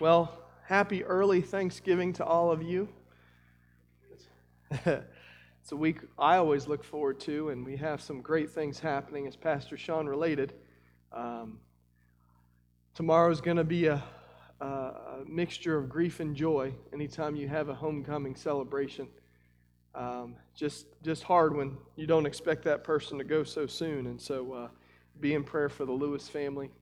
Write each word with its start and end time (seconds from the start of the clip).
Well, 0.00 0.36
happy 0.64 1.04
early 1.04 1.40
Thanksgiving 1.40 2.14
to 2.14 2.24
all 2.24 2.50
of 2.50 2.64
you. 2.64 2.88
it's 4.84 5.70
a 5.70 5.76
week 5.76 5.98
I 6.18 6.36
always 6.36 6.66
look 6.66 6.82
forward 6.82 7.20
to, 7.20 7.50
and 7.50 7.64
we 7.64 7.76
have 7.76 8.02
some 8.02 8.20
great 8.20 8.50
things 8.50 8.80
happening, 8.80 9.28
as 9.28 9.36
Pastor 9.36 9.76
Sean 9.76 10.08
related. 10.08 10.52
Um, 11.12 11.60
tomorrow 12.96 13.30
is 13.30 13.40
going 13.40 13.56
to 13.56 13.62
be 13.62 13.86
a, 13.86 14.02
a, 14.60 14.64
a, 14.64 15.24
mixture 15.28 15.76
of 15.78 15.88
grief 15.88 16.18
and 16.18 16.34
joy 16.34 16.74
anytime 16.92 17.36
you 17.36 17.46
have 17.46 17.68
a 17.68 17.74
homecoming 17.74 18.34
celebration. 18.34 19.06
Um, 19.94 20.34
just, 20.56 20.86
just 21.04 21.22
hard 21.22 21.54
when 21.54 21.76
you 21.94 22.08
don't 22.08 22.26
expect 22.26 22.64
that 22.64 22.82
person 22.82 23.16
to 23.18 23.24
go 23.24 23.44
so 23.44 23.68
soon, 23.68 24.08
and 24.08 24.20
so 24.20 24.52
uh, 24.52 24.68
be 25.20 25.34
in 25.34 25.44
prayer 25.44 25.68
for 25.68 25.84
the 25.84 25.92
Lewis 25.92 26.28
family. 26.28 26.72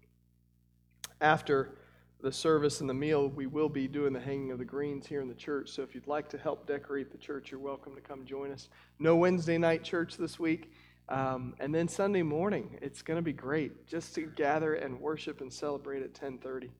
After 1.20 1.76
the 2.22 2.32
service 2.32 2.80
and 2.80 2.88
the 2.88 2.94
meal, 2.94 3.28
we 3.28 3.46
will 3.46 3.68
be 3.68 3.88
doing 3.88 4.12
the 4.12 4.20
hanging 4.20 4.52
of 4.52 4.58
the 4.58 4.64
greens 4.64 5.06
here 5.06 5.20
in 5.20 5.28
the 5.28 5.34
church. 5.34 5.70
So 5.70 5.82
if 5.82 5.92
you'd 5.92 6.06
like 6.06 6.28
to 6.30 6.38
help 6.38 6.66
decorate 6.66 7.10
the 7.10 7.18
church, 7.18 7.50
you're 7.50 7.60
welcome 7.60 7.96
to 7.96 8.00
come 8.00 8.24
join 8.24 8.52
us. 8.52 8.68
No 9.00 9.16
Wednesday 9.16 9.58
night 9.58 9.82
church 9.82 10.16
this 10.16 10.38
week. 10.38 10.72
Um, 11.08 11.54
and 11.58 11.74
then 11.74 11.88
Sunday 11.88 12.22
morning, 12.22 12.78
it's 12.80 13.02
going 13.02 13.16
to 13.16 13.22
be 13.22 13.32
great 13.32 13.88
just 13.88 14.14
to 14.14 14.22
gather 14.22 14.74
and 14.74 15.00
worship 15.00 15.40
and 15.40 15.52
celebrate 15.52 15.98
at 15.98 16.10
1030 16.10 16.70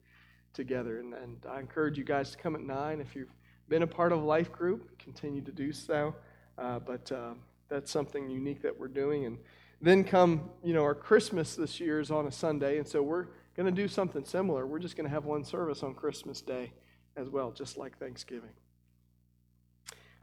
together. 0.53 0.99
And, 0.99 1.13
and 1.13 1.45
I 1.49 1.59
encourage 1.59 1.97
you 1.97 2.05
guys 2.05 2.31
to 2.31 2.37
come 2.37 2.55
at 2.55 2.61
9. 2.61 3.01
If 3.01 3.13
you've 3.13 3.33
been 3.67 3.83
a 3.83 3.87
part 3.87 4.13
of 4.13 4.23
life 4.23 4.51
group, 4.51 4.97
continue 4.97 5.41
to 5.41 5.51
do 5.51 5.73
so. 5.73 6.15
Uh, 6.57 6.79
but 6.79 7.11
uh, 7.11 7.33
that's 7.67 7.91
something 7.91 8.29
unique 8.29 8.61
that 8.61 8.79
we're 8.79 8.87
doing. 8.87 9.25
And 9.25 9.37
then 9.81 10.05
come, 10.05 10.49
you 10.63 10.73
know, 10.73 10.83
our 10.83 10.95
Christmas 10.95 11.55
this 11.55 11.81
year 11.81 11.99
is 11.99 12.11
on 12.11 12.27
a 12.27 12.31
Sunday. 12.31 12.77
And 12.77 12.87
so 12.87 13.03
we're 13.03 13.27
going 13.55 13.65
to 13.65 13.71
do 13.71 13.87
something 13.87 14.25
similar. 14.25 14.65
We're 14.65 14.79
just 14.79 14.95
going 14.95 15.07
to 15.07 15.13
have 15.13 15.25
one 15.25 15.43
service 15.43 15.83
on 15.83 15.93
Christmas 15.93 16.41
Day 16.41 16.71
as 17.15 17.29
well, 17.29 17.51
just 17.51 17.77
like 17.77 17.97
Thanksgiving. 17.97 18.49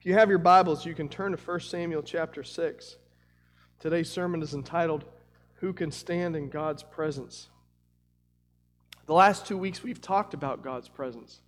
If 0.01 0.07
you 0.07 0.15
have 0.15 0.31
your 0.31 0.39
Bibles, 0.39 0.85
you 0.85 0.95
can 0.95 1.09
turn 1.09 1.33
to 1.33 1.39
1 1.39 1.61
Samuel 1.61 2.03
chapter 2.03 2.43
6. 2.43 2.97
Today's 3.79 4.11
sermon 4.11 4.43
is 4.43 4.55
entitled, 4.55 5.05
Who 5.57 5.73
Can 5.73 5.91
Stand 5.91 6.37
in 6.37 6.49
God's 6.49 6.83
Presence? 6.83 7.49
The 9.07 9.15
last 9.15 9.47
two 9.47 9.59
weeks, 9.59 9.83
we've 9.83 10.01
talked 10.01 10.35
about 10.35 10.63
God's 10.63 10.89
presence. 10.89 11.41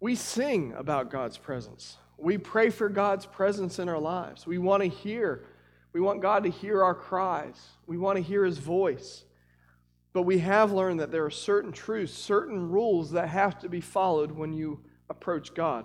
We 0.00 0.14
sing 0.14 0.74
about 0.76 1.10
God's 1.10 1.38
presence. 1.38 1.96
We 2.18 2.38
pray 2.38 2.70
for 2.70 2.88
God's 2.88 3.26
presence 3.26 3.78
in 3.78 3.88
our 3.88 3.98
lives. 3.98 4.46
We 4.46 4.58
want 4.58 4.82
to 4.82 4.88
hear, 4.88 5.44
we 5.92 6.00
want 6.00 6.22
God 6.22 6.44
to 6.44 6.50
hear 6.50 6.82
our 6.82 6.94
cries. 6.94 7.56
We 7.86 7.98
want 7.98 8.16
to 8.16 8.22
hear 8.22 8.44
His 8.44 8.58
voice. 8.58 9.24
But 10.16 10.22
we 10.22 10.38
have 10.38 10.72
learned 10.72 11.00
that 11.00 11.10
there 11.10 11.26
are 11.26 11.30
certain 11.30 11.72
truths, 11.72 12.10
certain 12.10 12.70
rules 12.70 13.10
that 13.10 13.28
have 13.28 13.58
to 13.58 13.68
be 13.68 13.82
followed 13.82 14.30
when 14.30 14.54
you 14.54 14.80
approach 15.10 15.52
God. 15.52 15.84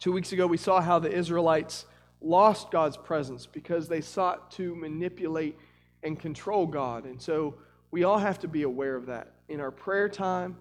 Two 0.00 0.10
weeks 0.10 0.32
ago, 0.32 0.44
we 0.44 0.56
saw 0.56 0.80
how 0.80 0.98
the 0.98 1.08
Israelites 1.08 1.86
lost 2.20 2.72
God's 2.72 2.96
presence 2.96 3.46
because 3.46 3.86
they 3.86 4.00
sought 4.00 4.50
to 4.56 4.74
manipulate 4.74 5.56
and 6.02 6.18
control 6.18 6.66
God. 6.66 7.04
And 7.04 7.22
so 7.22 7.54
we 7.92 8.02
all 8.02 8.18
have 8.18 8.40
to 8.40 8.48
be 8.48 8.64
aware 8.64 8.96
of 8.96 9.06
that. 9.06 9.34
In 9.48 9.60
our 9.60 9.70
prayer 9.70 10.08
time 10.08 10.56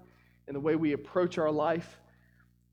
and 0.45 0.55
the 0.55 0.59
way 0.59 0.75
we 0.75 0.93
approach 0.93 1.39
our 1.39 1.49
life, 1.49 1.99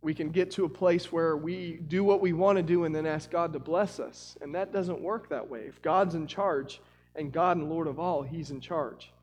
we 0.02 0.12
can 0.12 0.28
get 0.28 0.50
to 0.50 0.66
a 0.66 0.68
place 0.68 1.10
where 1.10 1.34
we 1.38 1.80
do 1.88 2.04
what 2.04 2.20
we 2.20 2.34
want 2.34 2.58
to 2.58 2.62
do 2.62 2.84
and 2.84 2.94
then 2.94 3.06
ask 3.06 3.30
God 3.30 3.54
to 3.54 3.58
bless 3.58 4.00
us. 4.00 4.36
And 4.42 4.54
that 4.54 4.70
doesn't 4.70 5.00
work 5.00 5.30
that 5.30 5.48
way. 5.48 5.60
If 5.60 5.80
God's 5.80 6.14
in 6.14 6.26
charge 6.26 6.82
and 7.16 7.32
God 7.32 7.56
and 7.56 7.70
Lord 7.70 7.86
of 7.86 7.98
all, 7.98 8.20
He's 8.20 8.50
in 8.50 8.60
charge. 8.60 9.13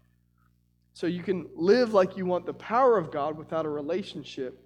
So 0.94 1.08
you 1.08 1.24
can 1.24 1.48
live 1.56 1.94
like 1.94 2.18
you 2.18 2.26
want 2.26 2.46
the 2.46 2.54
power 2.54 2.98
of 2.98 3.12
God 3.12 3.38
without 3.38 3.66
a 3.66 3.70
relationship. 3.70 4.60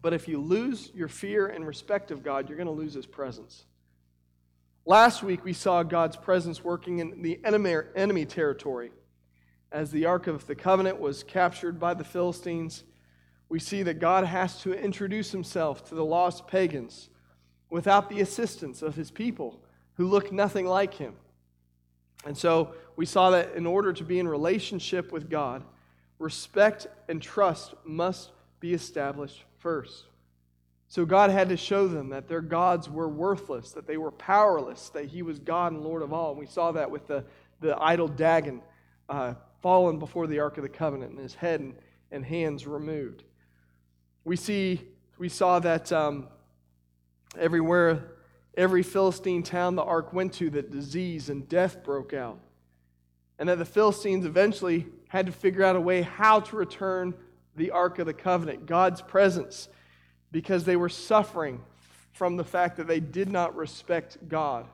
But 0.00 0.12
if 0.12 0.28
you 0.28 0.40
lose 0.40 0.90
your 0.94 1.08
fear 1.08 1.46
and 1.46 1.66
respect 1.66 2.10
of 2.10 2.22
God, 2.22 2.48
you're 2.48 2.56
going 2.56 2.66
to 2.66 2.72
lose 2.72 2.94
His 2.94 3.06
presence. 3.06 3.64
Last 4.84 5.22
week, 5.22 5.44
we 5.44 5.52
saw 5.52 5.82
God's 5.82 6.16
presence 6.16 6.64
working 6.64 6.98
in 6.98 7.22
the 7.22 7.40
enemy 7.44 8.24
territory. 8.24 8.90
As 9.70 9.90
the 9.90 10.06
Ark 10.06 10.26
of 10.26 10.46
the 10.46 10.54
Covenant 10.54 11.00
was 11.00 11.22
captured 11.22 11.78
by 11.78 11.94
the 11.94 12.04
Philistines, 12.04 12.84
we 13.48 13.58
see 13.58 13.82
that 13.84 14.00
God 14.00 14.24
has 14.24 14.60
to 14.62 14.72
introduce 14.72 15.30
Himself 15.30 15.88
to 15.88 15.94
the 15.94 16.04
lost 16.04 16.46
pagans 16.48 17.10
without 17.70 18.08
the 18.08 18.20
assistance 18.20 18.82
of 18.82 18.96
His 18.96 19.10
people 19.10 19.62
who 19.94 20.06
look 20.06 20.32
nothing 20.32 20.66
like 20.66 20.94
Him. 20.94 21.14
And 22.24 22.36
so 22.36 22.74
we 22.96 23.06
saw 23.06 23.30
that 23.30 23.54
in 23.54 23.66
order 23.66 23.92
to 23.92 24.04
be 24.04 24.18
in 24.18 24.28
relationship 24.28 25.12
with 25.12 25.30
God, 25.30 25.64
respect 26.18 26.86
and 27.08 27.20
trust 27.20 27.74
must 27.84 28.30
be 28.60 28.74
established 28.74 29.44
first. 29.58 30.04
So 30.88 31.06
God 31.06 31.30
had 31.30 31.48
to 31.48 31.56
show 31.56 31.88
them 31.88 32.10
that 32.10 32.28
their 32.28 32.42
gods 32.42 32.88
were 32.88 33.08
worthless, 33.08 33.72
that 33.72 33.86
they 33.86 33.96
were 33.96 34.10
powerless, 34.10 34.90
that 34.90 35.06
He 35.06 35.22
was 35.22 35.38
God 35.38 35.72
and 35.72 35.82
Lord 35.82 36.02
of 36.02 36.12
all. 36.12 36.30
And 36.30 36.38
we 36.38 36.46
saw 36.46 36.72
that 36.72 36.90
with 36.90 37.06
the, 37.06 37.24
the 37.60 37.80
idol 37.82 38.08
Dagon 38.08 38.60
uh, 39.08 39.34
fallen 39.62 39.98
before 39.98 40.26
the 40.26 40.40
Ark 40.40 40.58
of 40.58 40.62
the 40.62 40.68
Covenant 40.68 41.12
and 41.12 41.20
his 41.20 41.34
head 41.34 41.60
and, 41.60 41.74
and 42.10 42.24
hands 42.24 42.66
removed. 42.66 43.22
We 44.24 44.36
see 44.36 44.82
we 45.18 45.28
saw 45.28 45.60
that 45.60 45.92
um, 45.92 46.26
everywhere 47.38 48.16
every 48.56 48.82
Philistine 48.82 49.42
town 49.42 49.76
the 49.76 49.82
ark 49.84 50.12
went 50.12 50.32
to 50.34 50.50
that 50.50 50.70
disease 50.70 51.28
and 51.28 51.48
death 51.48 51.84
broke 51.84 52.12
out. 52.12 52.38
And 53.38 53.48
that 53.48 53.58
the 53.58 53.64
Philistines 53.64 54.24
eventually 54.24 54.86
had 55.08 55.26
to 55.26 55.32
figure 55.32 55.64
out 55.64 55.76
a 55.76 55.80
way 55.80 56.02
how 56.02 56.40
to 56.40 56.56
return 56.56 57.14
the 57.56 57.70
Ark 57.70 57.98
of 57.98 58.06
the 58.06 58.14
Covenant, 58.14 58.66
God's 58.66 59.02
presence, 59.02 59.68
because 60.30 60.64
they 60.64 60.76
were 60.76 60.88
suffering 60.88 61.60
from 62.12 62.36
the 62.36 62.44
fact 62.44 62.76
that 62.76 62.86
they 62.86 63.00
did 63.00 63.30
not 63.30 63.56
respect 63.56 64.16
God 64.28 64.66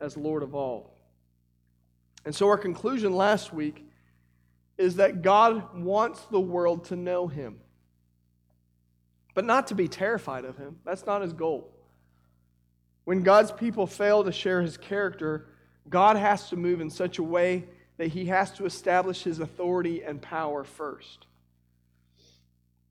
as 0.00 0.16
Lord 0.16 0.42
of 0.42 0.54
all. 0.54 0.94
And 2.24 2.34
so, 2.34 2.48
our 2.48 2.58
conclusion 2.58 3.14
last 3.14 3.52
week 3.52 3.86
is 4.78 4.96
that 4.96 5.22
God 5.22 5.78
wants 5.78 6.20
the 6.30 6.40
world 6.40 6.84
to 6.86 6.96
know 6.96 7.26
Him, 7.28 7.60
but 9.34 9.44
not 9.44 9.68
to 9.68 9.74
be 9.74 9.88
terrified 9.88 10.44
of 10.44 10.56
Him. 10.56 10.78
That's 10.84 11.06
not 11.06 11.22
His 11.22 11.32
goal. 11.32 11.72
When 13.04 13.22
God's 13.22 13.50
people 13.50 13.86
fail 13.86 14.22
to 14.24 14.32
share 14.32 14.62
his 14.62 14.76
character, 14.76 15.46
God 15.88 16.16
has 16.16 16.48
to 16.50 16.56
move 16.56 16.80
in 16.80 16.90
such 16.90 17.18
a 17.18 17.22
way 17.22 17.64
that 18.02 18.08
he 18.08 18.24
has 18.24 18.50
to 18.50 18.66
establish 18.66 19.22
his 19.22 19.38
authority 19.38 20.02
and 20.02 20.20
power 20.20 20.64
first. 20.64 21.26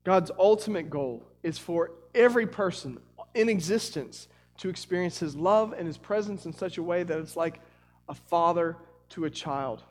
God's 0.04 0.30
ultimate 0.38 0.88
goal 0.88 1.22
is 1.42 1.58
for 1.58 1.90
every 2.14 2.46
person 2.46 2.98
in 3.34 3.50
existence 3.50 4.26
to 4.56 4.70
experience 4.70 5.18
his 5.18 5.36
love 5.36 5.74
and 5.76 5.86
his 5.86 5.98
presence 5.98 6.46
in 6.46 6.54
such 6.54 6.78
a 6.78 6.82
way 6.82 7.02
that 7.02 7.18
it's 7.18 7.36
like 7.36 7.60
a 8.08 8.14
father 8.14 8.78
to 9.10 9.26
a 9.26 9.30
child. 9.30 9.82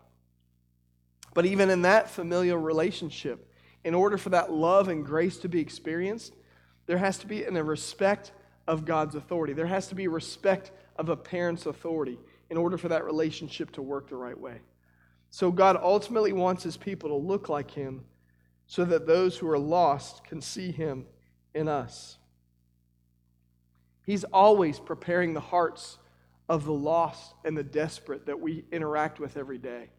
But 1.36 1.46
even 1.46 1.70
in 1.70 1.84
that 1.84 2.10
familial 2.10 2.58
relationship, 2.58 3.48
in 3.84 3.94
order 3.94 4.18
for 4.18 4.32
that 4.32 4.52
love 4.52 4.88
and 4.88 5.06
grace 5.06 5.38
to 5.38 5.48
be 5.48 5.60
experienced, 5.60 6.34
there 6.88 6.98
has 6.98 7.20
to 7.20 7.28
be 7.28 7.44
a 7.44 7.64
respect 7.64 8.32
of 8.68 8.86
God's 8.86 9.14
authority. 9.14 9.54
There 9.54 9.68
has 9.68 9.86
to 9.90 9.94
be 9.94 10.08
respect 10.08 10.72
of 10.96 11.10
a 11.10 11.16
parent's 11.16 11.68
authority 11.68 12.18
in 12.50 12.58
order 12.58 12.80
for 12.80 12.88
that 12.88 13.06
relationship 13.06 13.70
to 13.74 13.84
work 13.84 14.10
the 14.10 14.16
right 14.16 14.40
way. 14.40 14.62
So, 15.32 15.52
God 15.52 15.80
ultimately 15.82 16.34
wants 16.34 16.62
his 16.62 16.78
people 16.78 17.10
to 17.10 17.16
look 17.16 17.50
like 17.50 17.72
him 17.72 18.04
so 18.68 18.86
that 18.86 19.08
those 19.08 19.38
who 19.38 19.50
are 19.50 19.58
lost 19.58 20.24
can 20.26 20.42
see 20.42 20.72
him 20.72 21.06
in 21.56 21.68
us. 21.68 22.18
He's 24.06 24.24
always 24.26 24.80
preparing 24.80 25.34
the 25.34 25.40
hearts 25.40 25.98
of 26.50 26.66
the 26.66 26.74
lost 26.74 27.34
and 27.46 27.58
the 27.58 27.64
desperate 27.64 28.26
that 28.26 28.40
we 28.40 28.66
interact 28.72 29.20
with 29.20 29.38
every 29.38 29.58
day. 29.58 29.90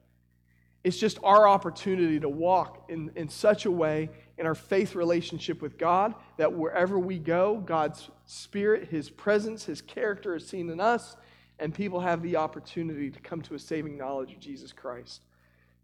It's 0.84 0.98
just 0.98 1.18
our 1.22 1.48
opportunity 1.48 2.18
to 2.20 2.28
walk 2.28 2.86
in, 2.88 3.10
in 3.14 3.28
such 3.28 3.66
a 3.66 3.70
way 3.70 4.10
in 4.36 4.46
our 4.46 4.54
faith 4.54 4.94
relationship 4.94 5.62
with 5.62 5.78
God 5.78 6.14
that 6.36 6.52
wherever 6.52 6.98
we 6.98 7.18
go, 7.18 7.58
God's 7.64 8.10
Spirit, 8.26 8.88
His 8.88 9.08
presence, 9.08 9.64
His 9.64 9.80
character 9.80 10.34
is 10.34 10.46
seen 10.46 10.68
in 10.70 10.80
us, 10.80 11.16
and 11.58 11.74
people 11.74 12.00
have 12.00 12.22
the 12.22 12.36
opportunity 12.36 13.10
to 13.10 13.20
come 13.20 13.42
to 13.42 13.54
a 13.54 13.58
saving 13.58 13.96
knowledge 13.96 14.32
of 14.32 14.40
Jesus 14.40 14.72
Christ. 14.72 15.22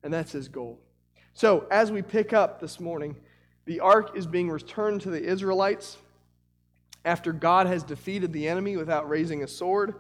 And 0.03 0.13
that's 0.13 0.33
His 0.33 0.49
goal. 0.49 0.79
So, 1.35 1.67
as 1.71 1.93
we 1.93 2.03
pick 2.03 2.33
up 2.33 2.61
this 2.61 2.81
morning, 2.81 3.17
the 3.65 3.81
ark 3.81 4.17
is 4.17 4.27
being 4.27 4.51
returned 4.51 5.03
to 5.03 5.11
the 5.11 5.23
Israelites 5.23 5.99
after 7.05 7.33
God 7.33 7.67
has 7.67 7.83
defeated 7.83 8.33
the 8.33 8.49
enemy 8.49 8.77
without 8.77 9.09
raising 9.09 9.43
a 9.43 9.49
sword, 9.49 9.95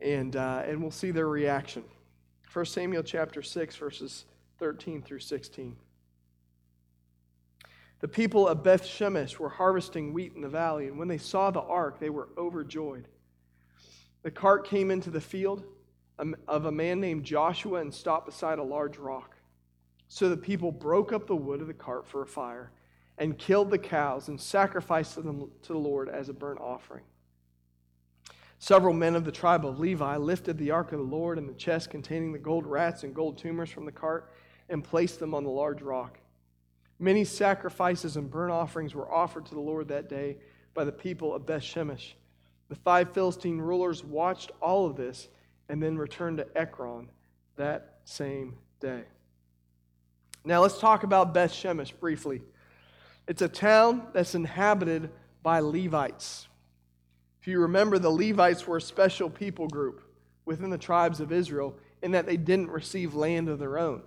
and, 0.00 0.34
uh, 0.34 0.62
and 0.66 0.80
we'll 0.82 0.90
see 0.90 1.10
their 1.10 1.28
reaction. 1.28 1.84
1 2.52 2.64
Samuel 2.64 3.02
chapter 3.02 3.42
6, 3.42 3.76
verses 3.76 4.24
13 4.58 5.02
through 5.02 5.20
16. 5.20 5.76
The 8.00 8.08
people 8.08 8.48
of 8.48 8.62
Beth 8.62 8.82
Shemesh 8.82 9.38
were 9.38 9.50
harvesting 9.50 10.12
wheat 10.12 10.32
in 10.34 10.40
the 10.40 10.48
valley, 10.48 10.88
and 10.88 10.98
when 10.98 11.08
they 11.08 11.18
saw 11.18 11.50
the 11.50 11.60
ark, 11.60 12.00
they 12.00 12.10
were 12.10 12.28
overjoyed. 12.36 13.06
The 14.22 14.30
cart 14.30 14.66
came 14.66 14.90
into 14.90 15.10
the 15.10 15.20
field 15.20 15.64
of 16.46 16.64
a 16.66 16.72
man 16.72 17.00
named 17.00 17.24
Joshua 17.24 17.80
and 17.80 17.92
stopped 17.92 18.26
beside 18.26 18.58
a 18.58 18.62
large 18.62 18.98
rock. 18.98 19.36
So 20.08 20.28
the 20.28 20.36
people 20.36 20.72
broke 20.72 21.12
up 21.12 21.26
the 21.26 21.36
wood 21.36 21.60
of 21.60 21.66
the 21.66 21.74
cart 21.74 22.06
for 22.06 22.22
a 22.22 22.26
fire 22.26 22.72
and 23.16 23.38
killed 23.38 23.70
the 23.70 23.78
cows 23.78 24.28
and 24.28 24.40
sacrificed 24.40 25.14
them 25.14 25.50
to 25.62 25.72
the 25.72 25.78
Lord 25.78 26.08
as 26.08 26.28
a 26.28 26.34
burnt 26.34 26.60
offering. 26.60 27.04
Several 28.58 28.92
men 28.92 29.14
of 29.14 29.24
the 29.24 29.32
tribe 29.32 29.64
of 29.64 29.78
Levi 29.78 30.16
lifted 30.16 30.58
the 30.58 30.70
ark 30.70 30.92
of 30.92 30.98
the 30.98 31.04
Lord 31.04 31.38
and 31.38 31.48
the 31.48 31.54
chest 31.54 31.90
containing 31.90 32.32
the 32.32 32.38
gold 32.38 32.66
rats 32.66 33.04
and 33.04 33.14
gold 33.14 33.38
tumors 33.38 33.70
from 33.70 33.86
the 33.86 33.92
cart 33.92 34.32
and 34.68 34.84
placed 34.84 35.18
them 35.18 35.34
on 35.34 35.44
the 35.44 35.50
large 35.50 35.80
rock. 35.80 36.18
Many 36.98 37.24
sacrifices 37.24 38.16
and 38.16 38.30
burnt 38.30 38.52
offerings 38.52 38.94
were 38.94 39.10
offered 39.10 39.46
to 39.46 39.54
the 39.54 39.60
Lord 39.60 39.88
that 39.88 40.10
day 40.10 40.36
by 40.74 40.84
the 40.84 40.92
people 40.92 41.34
of 41.34 41.46
Beth 41.46 41.62
Shemesh. 41.62 42.12
The 42.70 42.76
five 42.76 43.12
Philistine 43.12 43.58
rulers 43.58 44.02
watched 44.04 44.52
all 44.62 44.86
of 44.86 44.96
this 44.96 45.28
and 45.68 45.82
then 45.82 45.98
returned 45.98 46.38
to 46.38 46.46
Ekron 46.56 47.10
that 47.56 47.98
same 48.04 48.54
day. 48.80 49.02
Now 50.44 50.62
let's 50.62 50.78
talk 50.78 51.02
about 51.02 51.34
Beth 51.34 51.52
Shemesh 51.52 51.92
briefly. 51.98 52.40
It's 53.26 53.42
a 53.42 53.48
town 53.48 54.06
that's 54.14 54.34
inhabited 54.34 55.10
by 55.42 55.58
Levites. 55.60 56.46
If 57.40 57.48
you 57.48 57.60
remember, 57.60 57.98
the 57.98 58.10
Levites 58.10 58.66
were 58.66 58.76
a 58.76 58.82
special 58.82 59.28
people 59.28 59.66
group 59.66 60.02
within 60.44 60.70
the 60.70 60.78
tribes 60.78 61.20
of 61.20 61.32
Israel 61.32 61.76
in 62.02 62.12
that 62.12 62.24
they 62.24 62.36
didn't 62.36 62.70
receive 62.70 63.14
land 63.14 63.48
of 63.48 63.58
their 63.58 63.78
own. 63.78 64.02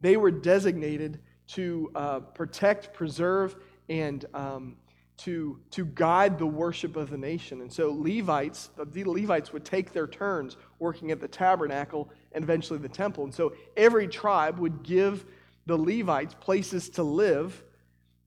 They 0.00 0.16
were 0.16 0.30
designated 0.32 1.20
to 1.48 1.90
uh, 1.94 2.20
protect, 2.20 2.92
preserve, 2.94 3.54
and 3.88 4.24
um, 4.34 4.76
to, 5.24 5.58
to 5.70 5.84
guide 5.84 6.38
the 6.38 6.46
worship 6.46 6.96
of 6.96 7.10
the 7.10 7.18
nation. 7.18 7.60
And 7.60 7.72
so 7.72 7.92
Levites, 7.92 8.70
the 8.76 9.04
Levites 9.04 9.52
would 9.52 9.64
take 9.64 9.92
their 9.92 10.06
turns 10.06 10.56
working 10.78 11.10
at 11.10 11.20
the 11.20 11.28
tabernacle 11.28 12.10
and 12.32 12.42
eventually 12.42 12.78
the 12.78 12.88
temple. 12.88 13.24
And 13.24 13.34
so 13.34 13.54
every 13.76 14.08
tribe 14.08 14.58
would 14.58 14.82
give 14.82 15.24
the 15.66 15.76
Levites 15.76 16.34
places 16.34 16.88
to 16.90 17.02
live 17.02 17.62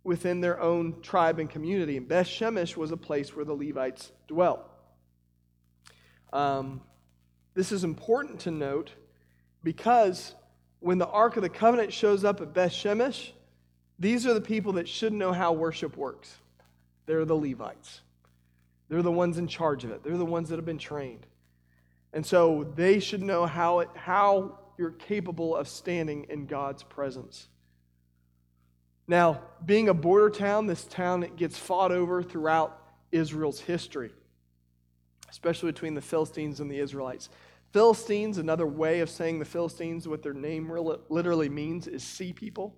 within 0.04 0.40
their 0.40 0.62
own 0.62 1.02
tribe 1.02 1.40
and 1.40 1.50
community. 1.50 1.98
And 1.98 2.08
Beth 2.08 2.28
Shemesh 2.28 2.78
was 2.78 2.92
a 2.92 2.98
place 2.98 3.36
where 3.36 3.44
the 3.44 3.56
Levites 3.56 4.12
dwelt. 4.28 4.62
Um, 6.32 6.82
this 7.56 7.72
is 7.72 7.84
important 7.84 8.42
to 8.42 8.52
note 8.52 8.92
because 9.64 10.36
when 10.80 10.98
the 10.98 11.08
Ark 11.08 11.36
of 11.36 11.42
the 11.42 11.50
Covenant 11.50 11.92
shows 11.92 12.24
up 12.24 12.40
at 12.40 12.54
Beth 12.54 12.72
Shemesh, 12.72 13.32
these 13.98 14.28
are 14.28 14.34
the 14.34 14.42
people 14.42 14.74
that 14.74 14.88
should 14.88 15.14
know 15.14 15.34
how 15.34 15.52
worship 15.54 15.98
works. 15.98 16.38
They're 17.06 17.26
the 17.26 17.36
Levites. 17.36 18.02
They're 18.90 19.02
the 19.02 19.12
ones 19.12 19.38
in 19.38 19.48
charge 19.48 19.84
of 19.84 19.92
it. 19.92 20.04
They're 20.04 20.18
the 20.18 20.26
ones 20.26 20.50
that 20.50 20.58
have 20.58 20.66
been 20.66 20.78
trained. 20.78 21.26
And 22.14 22.26
so 22.26 22.72
they 22.76 23.00
should 23.00 23.22
know 23.22 23.46
how, 23.46 23.80
it, 23.80 23.90
how 23.96 24.60
you're 24.78 24.92
capable 24.92 25.56
of 25.56 25.68
standing 25.68 26.26
in 26.30 26.46
God's 26.46 26.84
presence. 26.84 27.48
Now, 29.08 29.42
being 29.66 29.90
a 29.90 29.94
border 29.94 30.30
town, 30.30 30.66
this 30.66 30.86
town 30.86 31.30
gets 31.36 31.58
fought 31.58 31.92
over 31.92 32.24
throughout 32.24 32.82
Israel's 33.12 33.60
history, 33.60 34.12
especially 35.30 35.72
between 35.72 35.94
the 35.94 36.02
Philistines 36.02 36.60
and 36.60 36.70
the 36.72 36.80
Israelites. 36.80 37.30
Philistines, 37.72 38.38
another 38.38 38.66
way 38.66 39.02
of 39.02 39.10
saying 39.10 39.38
the 39.40 39.46
Philistines, 39.46 40.08
what 40.08 40.24
their 40.24 40.34
name 40.34 40.72
literally 41.10 41.50
means 41.50 41.88
is 41.88 42.04
sea 42.04 42.34
people. 42.34 42.76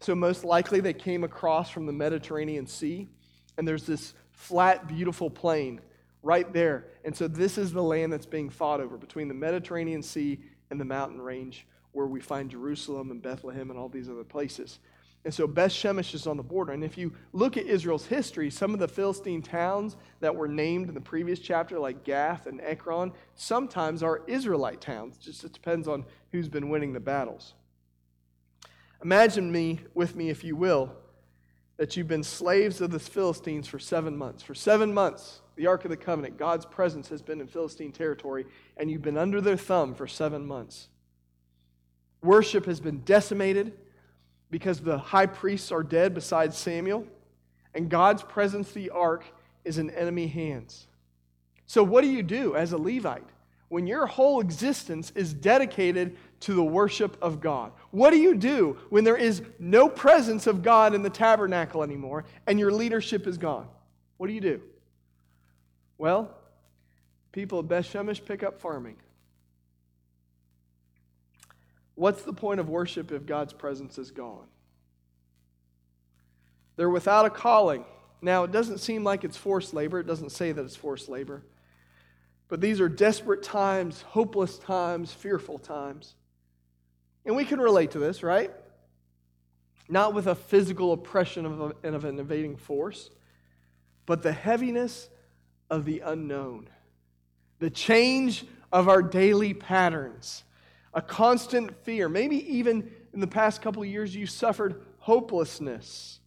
So, 0.00 0.14
most 0.14 0.44
likely, 0.44 0.80
they 0.80 0.92
came 0.92 1.24
across 1.24 1.70
from 1.70 1.86
the 1.86 1.92
Mediterranean 1.92 2.66
Sea, 2.66 3.08
and 3.56 3.66
there's 3.66 3.86
this 3.86 4.14
flat, 4.32 4.86
beautiful 4.86 5.30
plain 5.30 5.80
right 6.22 6.52
there. 6.52 6.86
And 7.04 7.16
so, 7.16 7.28
this 7.28 7.58
is 7.58 7.72
the 7.72 7.82
land 7.82 8.12
that's 8.12 8.26
being 8.26 8.50
fought 8.50 8.80
over 8.80 8.96
between 8.96 9.28
the 9.28 9.34
Mediterranean 9.34 10.02
Sea 10.02 10.40
and 10.70 10.80
the 10.80 10.84
mountain 10.84 11.20
range 11.20 11.66
where 11.92 12.06
we 12.06 12.20
find 12.20 12.50
Jerusalem 12.50 13.10
and 13.10 13.22
Bethlehem 13.22 13.70
and 13.70 13.78
all 13.78 13.88
these 13.88 14.10
other 14.10 14.24
places. 14.24 14.80
And 15.24 15.34
so 15.34 15.48
Beth 15.48 15.72
Shemesh 15.72 16.14
is 16.14 16.28
on 16.28 16.36
the 16.36 16.42
border. 16.44 16.72
And 16.72 16.84
if 16.84 16.96
you 16.96 17.12
look 17.32 17.56
at 17.56 17.66
Israel's 17.66 18.06
history, 18.06 18.48
some 18.48 18.72
of 18.72 18.78
the 18.78 18.86
Philistine 18.86 19.42
towns 19.42 19.96
that 20.20 20.36
were 20.36 20.46
named 20.46 20.88
in 20.88 20.94
the 20.94 21.00
previous 21.00 21.40
chapter, 21.40 21.80
like 21.80 22.04
Gath 22.04 22.46
and 22.46 22.60
Ekron, 22.60 23.12
sometimes 23.34 24.04
are 24.04 24.22
Israelite 24.28 24.80
towns. 24.80 25.16
Just 25.16 25.42
it 25.42 25.52
depends 25.52 25.88
on 25.88 26.04
who's 26.30 26.48
been 26.48 26.68
winning 26.68 26.92
the 26.92 27.00
battles. 27.00 27.54
Imagine 29.02 29.50
me 29.50 29.80
with 29.94 30.14
me, 30.14 30.30
if 30.30 30.44
you 30.44 30.54
will, 30.54 30.92
that 31.76 31.96
you've 31.96 32.08
been 32.08 32.22
slaves 32.22 32.80
of 32.80 32.90
the 32.90 32.98
Philistines 32.98 33.66
for 33.66 33.78
seven 33.78 34.16
months. 34.16 34.42
For 34.42 34.54
seven 34.54 34.94
months, 34.94 35.40
the 35.56 35.66
Ark 35.66 35.84
of 35.84 35.90
the 35.90 35.96
Covenant, 35.96 36.38
God's 36.38 36.64
presence 36.66 37.08
has 37.08 37.22
been 37.22 37.40
in 37.40 37.46
Philistine 37.46 37.92
territory, 37.92 38.46
and 38.76 38.90
you've 38.90 39.02
been 39.02 39.18
under 39.18 39.40
their 39.40 39.56
thumb 39.56 39.94
for 39.94 40.06
seven 40.06 40.46
months. 40.46 40.88
Worship 42.22 42.66
has 42.66 42.80
been 42.80 43.00
decimated 43.00 43.72
because 44.50 44.80
the 44.80 44.98
high 44.98 45.26
priests 45.26 45.70
are 45.70 45.82
dead 45.82 46.14
besides 46.14 46.56
Samuel, 46.56 47.06
and 47.74 47.90
God's 47.90 48.22
presence, 48.22 48.72
the 48.72 48.90
ark, 48.90 49.24
is 49.64 49.78
in 49.78 49.90
enemy 49.90 50.28
hands. 50.28 50.86
So, 51.66 51.82
what 51.82 52.02
do 52.02 52.08
you 52.08 52.22
do 52.22 52.54
as 52.54 52.72
a 52.72 52.78
Levite 52.78 53.28
when 53.68 53.86
your 53.86 54.06
whole 54.06 54.40
existence 54.40 55.12
is 55.14 55.34
dedicated 55.34 56.16
to 56.40 56.54
the 56.54 56.64
worship 56.64 57.16
of 57.22 57.40
God? 57.40 57.72
What 57.90 58.10
do 58.10 58.18
you 58.18 58.34
do 58.34 58.76
when 58.90 59.04
there 59.04 59.16
is 59.16 59.42
no 59.58 59.88
presence 59.88 60.46
of 60.46 60.62
God 60.62 60.94
in 60.94 61.02
the 61.02 61.10
tabernacle 61.10 61.82
anymore 61.82 62.24
and 62.46 62.58
your 62.58 62.70
leadership 62.70 63.26
is 63.26 63.38
gone? 63.38 63.68
What 64.16 64.26
do 64.28 64.32
you 64.32 64.40
do? 64.40 64.60
Well, 65.98 66.30
people 67.32 67.58
of 67.58 67.68
Beth 67.68 67.86
Shemesh 67.90 68.24
pick 68.24 68.42
up 68.42 68.60
farming. 68.60 68.96
What's 71.94 72.22
the 72.22 72.32
point 72.32 72.60
of 72.60 72.68
worship 72.68 73.10
if 73.10 73.24
God's 73.24 73.54
presence 73.54 73.98
is 73.98 74.10
gone? 74.10 74.46
They're 76.76 76.90
without 76.90 77.24
a 77.24 77.30
calling. 77.30 77.84
Now, 78.20 78.44
it 78.44 78.52
doesn't 78.52 78.78
seem 78.78 79.02
like 79.02 79.24
it's 79.24 79.36
forced 79.36 79.72
labor. 79.72 80.00
It 80.00 80.06
doesn't 80.06 80.30
say 80.30 80.52
that 80.52 80.62
it's 80.62 80.76
forced 80.76 81.08
labor. 81.08 81.42
But 82.48 82.60
these 82.60 82.80
are 82.80 82.88
desperate 82.88 83.42
times, 83.42 84.02
hopeless 84.02 84.58
times, 84.58 85.12
fearful 85.12 85.58
times. 85.58 86.14
And 87.26 87.34
we 87.34 87.44
can 87.44 87.60
relate 87.60 87.90
to 87.90 87.98
this, 87.98 88.22
right? 88.22 88.52
Not 89.88 90.14
with 90.14 90.28
a 90.28 90.34
physical 90.34 90.92
oppression 90.92 91.44
of, 91.44 91.60
a, 91.60 91.88
of 91.88 92.04
an 92.04 92.18
invading 92.18 92.56
force, 92.56 93.10
but 94.06 94.22
the 94.22 94.32
heaviness 94.32 95.08
of 95.68 95.84
the 95.84 96.00
unknown, 96.00 96.68
the 97.58 97.70
change 97.70 98.46
of 98.72 98.88
our 98.88 99.02
daily 99.02 99.52
patterns, 99.52 100.44
a 100.94 101.02
constant 101.02 101.76
fear. 101.84 102.08
Maybe 102.08 102.36
even 102.56 102.90
in 103.12 103.20
the 103.20 103.26
past 103.26 103.60
couple 103.60 103.82
of 103.82 103.88
years, 103.88 104.14
you 104.14 104.26
suffered 104.26 104.82
hopelessness. 104.98 106.20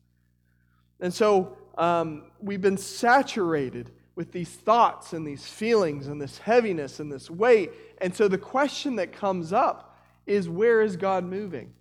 And 0.99 1.13
so 1.13 1.57
um, 1.77 2.23
we've 2.41 2.61
been 2.61 2.77
saturated 2.77 3.91
with 4.15 4.33
these 4.33 4.49
thoughts 4.49 5.13
and 5.13 5.25
these 5.25 5.45
feelings 5.45 6.07
and 6.07 6.21
this 6.21 6.39
heaviness 6.39 6.99
and 6.99 7.09
this 7.09 7.29
weight. 7.29 7.71
And 8.01 8.13
so 8.13 8.27
the 8.27 8.37
question 8.37 8.97
that 8.97 9.13
comes 9.13 9.53
up 9.53 9.88
is 10.25 10.47
where 10.47 10.81
is 10.81 10.95
God 10.95 11.23
moving? 11.23 11.73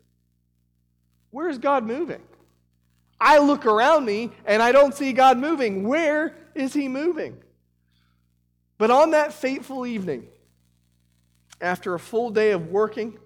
Where 1.31 1.49
is 1.49 1.59
God 1.59 1.85
moving? 1.85 2.23
I 3.21 3.39
look 3.39 3.67
around 3.67 4.05
me 4.05 4.31
and 4.47 4.63
I 4.63 4.73
don't 4.73 4.95
see 4.95 5.13
God 5.13 5.39
moving. 5.39 5.87
Where 5.87 6.35
is 6.55 6.73
He 6.73 6.89
moving? 6.89 7.37
But 8.79 8.91
on 8.91 9.11
that 9.11 9.33
fateful 9.33 9.87
evening, 9.87 10.29
after 11.61 11.95
a 11.95 11.99
full 11.99 12.31
day 12.31 12.53
of 12.53 12.71
working, 12.71 13.19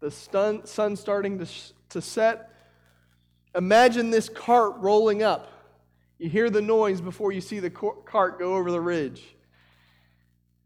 the 0.00 0.10
sun, 0.10 0.66
sun 0.66 0.96
starting 0.96 1.38
to, 1.38 1.46
to 1.90 2.02
set, 2.02 2.50
imagine 3.54 4.10
this 4.10 4.28
cart 4.28 4.74
rolling 4.78 5.22
up. 5.22 5.48
You 6.18 6.28
hear 6.28 6.50
the 6.50 6.60
noise 6.60 7.00
before 7.00 7.32
you 7.32 7.40
see 7.40 7.58
the 7.58 7.70
cart 7.70 8.38
go 8.38 8.54
over 8.54 8.70
the 8.70 8.80
ridge. 8.80 9.34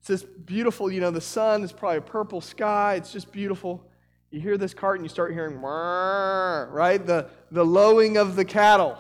It's 0.09 0.23
this 0.23 0.31
beautiful, 0.45 0.89
you 0.89 1.01
know, 1.01 1.11
the 1.11 1.21
sun 1.21 1.65
is 1.65 1.73
probably 1.73 1.99
a 1.99 2.01
purple 2.01 2.41
sky. 2.41 2.95
It's 2.95 3.13
just 3.13 3.33
beautiful. 3.33 3.85
You 4.31 4.39
hear 4.39 4.57
this 4.57 4.73
cart 4.73 5.01
and 5.01 5.05
you 5.05 5.09
start 5.09 5.33
hearing, 5.33 5.57
right? 5.61 7.05
The, 7.05 7.27
the 7.51 7.67
lowing 7.67 8.17
of 8.17 8.37
the 8.37 8.45
cattle. 8.45 8.97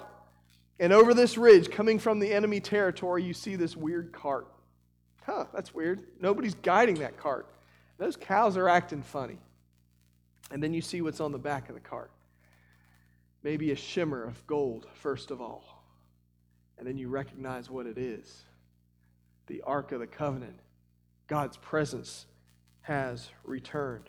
And 0.81 0.93
over 0.93 1.15
this 1.15 1.39
ridge, 1.39 1.71
coming 1.71 2.01
from 2.01 2.19
the 2.19 2.33
enemy 2.33 2.59
territory, 2.59 3.23
you 3.23 3.35
see 3.35 3.55
this 3.55 3.77
weird 3.77 4.11
cart. 4.11 4.49
Huh, 5.25 5.45
that's 5.55 5.73
weird. 5.73 6.03
Nobody's 6.21 6.57
guiding 6.57 6.97
that 6.97 7.17
cart. 7.17 7.47
Those 7.99 8.17
cows 8.17 8.57
are 8.57 8.69
acting 8.69 9.03
funny. 9.03 9.39
And 10.51 10.61
then 10.61 10.75
you 10.75 10.83
see 10.83 11.03
what's 11.03 11.21
on 11.21 11.31
the 11.31 11.39
back 11.39 11.69
of 11.69 11.77
the 11.77 11.81
cart. 11.81 12.11
Maybe 13.45 13.71
a 13.71 13.77
shimmer 13.77 14.25
of 14.25 14.45
gold, 14.49 14.89
first 14.95 15.31
of 15.31 15.41
all. 15.41 15.85
And 16.79 16.85
then 16.85 16.99
you 16.99 17.09
recognize 17.09 17.71
what 17.71 17.87
it 17.87 17.97
is 17.97 18.43
the 19.47 19.63
Ark 19.63 19.93
of 19.93 20.01
the 20.01 20.09
Covenant. 20.09 20.59
God's 21.26 21.56
presence 21.56 22.26
has 22.83 23.28
returned. 23.45 24.09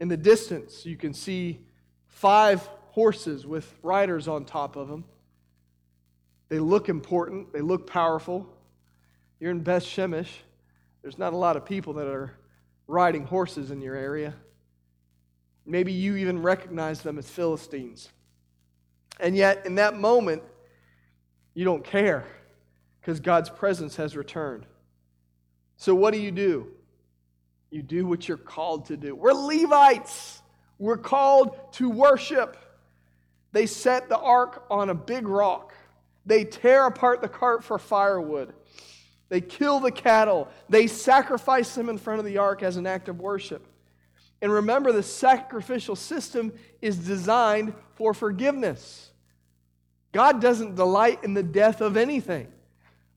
In 0.00 0.08
the 0.08 0.16
distance, 0.16 0.86
you 0.86 0.96
can 0.96 1.12
see 1.14 1.60
five 2.06 2.66
horses 2.90 3.46
with 3.46 3.72
riders 3.82 4.28
on 4.28 4.44
top 4.44 4.76
of 4.76 4.88
them. 4.88 5.04
They 6.48 6.58
look 6.58 6.88
important, 6.88 7.52
they 7.52 7.60
look 7.60 7.86
powerful. 7.86 8.46
You're 9.40 9.50
in 9.50 9.60
Beth 9.60 9.84
Shemesh. 9.84 10.30
There's 11.02 11.18
not 11.18 11.32
a 11.32 11.36
lot 11.36 11.56
of 11.56 11.64
people 11.64 11.94
that 11.94 12.06
are 12.06 12.32
riding 12.86 13.24
horses 13.24 13.70
in 13.70 13.80
your 13.80 13.94
area. 13.94 14.34
Maybe 15.66 15.92
you 15.92 16.16
even 16.16 16.40
recognize 16.40 17.02
them 17.02 17.18
as 17.18 17.28
Philistines. 17.28 18.10
And 19.18 19.36
yet, 19.36 19.66
in 19.66 19.74
that 19.76 19.98
moment, 19.98 20.42
you 21.54 21.64
don't 21.64 21.84
care 21.84 22.24
because 23.00 23.18
God's 23.20 23.50
presence 23.50 23.96
has 23.96 24.16
returned. 24.16 24.66
So, 25.76 25.94
what 25.94 26.12
do 26.12 26.20
you 26.20 26.30
do? 26.30 26.68
You 27.70 27.82
do 27.82 28.06
what 28.06 28.28
you're 28.28 28.36
called 28.36 28.86
to 28.86 28.96
do. 28.96 29.14
We're 29.14 29.32
Levites, 29.32 30.40
we're 30.78 30.96
called 30.96 31.72
to 31.74 31.90
worship. 31.90 32.56
They 33.52 33.66
set 33.66 34.08
the 34.08 34.18
ark 34.18 34.66
on 34.70 34.90
a 34.90 34.94
big 34.94 35.28
rock, 35.28 35.74
they 36.24 36.44
tear 36.44 36.86
apart 36.86 37.22
the 37.22 37.28
cart 37.28 37.64
for 37.64 37.78
firewood. 37.78 38.52
They 39.28 39.40
kill 39.40 39.80
the 39.80 39.90
cattle. 39.90 40.48
They 40.68 40.86
sacrifice 40.86 41.74
them 41.74 41.88
in 41.88 41.98
front 41.98 42.20
of 42.20 42.24
the 42.24 42.38
ark 42.38 42.62
as 42.62 42.76
an 42.76 42.86
act 42.86 43.08
of 43.08 43.18
worship. 43.18 43.66
And 44.40 44.52
remember, 44.52 44.92
the 44.92 45.02
sacrificial 45.02 45.96
system 45.96 46.52
is 46.80 46.96
designed 46.96 47.74
for 47.94 48.14
forgiveness. 48.14 49.10
God 50.12 50.40
doesn't 50.40 50.76
delight 50.76 51.24
in 51.24 51.34
the 51.34 51.42
death 51.42 51.80
of 51.80 51.96
anything. 51.96 52.48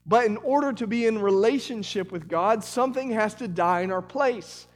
But 0.06 0.26
in 0.26 0.36
order 0.38 0.72
to 0.72 0.86
be 0.86 1.06
in 1.06 1.20
relationship 1.20 2.10
with 2.10 2.28
God, 2.28 2.64
something 2.64 3.10
has 3.10 3.34
to 3.34 3.48
die 3.48 3.80
in 3.82 3.92
our 3.92 4.02
place. 4.02 4.66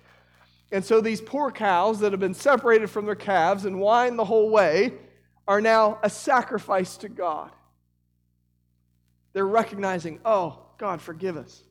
And 0.70 0.84
so 0.84 1.00
these 1.00 1.20
poor 1.20 1.50
cows 1.50 2.00
that 2.00 2.12
have 2.12 2.20
been 2.20 2.34
separated 2.34 2.90
from 2.90 3.06
their 3.06 3.14
calves 3.14 3.64
and 3.64 3.76
whined 3.76 4.18
the 4.18 4.24
whole 4.24 4.50
way 4.50 4.94
are 5.46 5.60
now 5.60 5.98
a 6.02 6.10
sacrifice 6.10 6.96
to 6.98 7.08
God. 7.08 7.50
They're 9.32 9.46
recognizing, 9.46 10.20
oh, 10.24 10.58
God, 10.78 11.00
forgive 11.00 11.36
us. 11.36 11.62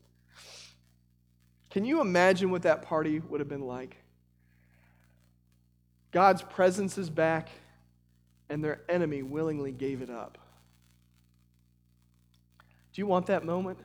Can 1.70 1.86
you 1.86 2.02
imagine 2.02 2.52
what 2.52 2.64
that 2.64 2.84
party 2.84 3.20
would 3.20 3.40
have 3.40 3.50
been 3.50 3.66
like? 3.66 3.98
God's 6.12 6.44
presence 6.44 6.98
is 6.98 7.10
back, 7.10 7.50
and 8.50 8.64
their 8.64 8.82
enemy 8.88 9.24
willingly 9.24 9.72
gave 9.72 10.02
it 10.02 10.10
up. 10.10 10.38
Do 12.94 13.02
you 13.02 13.08
want 13.08 13.26
that 13.28 13.44
moment? 13.44 13.80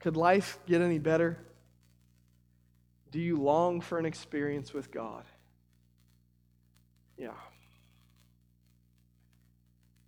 Could 0.00 0.16
life 0.16 0.58
get 0.66 0.80
any 0.80 0.98
better? 0.98 1.38
Do 3.10 3.20
you 3.20 3.36
long 3.36 3.80
for 3.80 3.98
an 3.98 4.06
experience 4.06 4.72
with 4.72 4.90
God? 4.90 5.24
Yeah. 7.18 7.30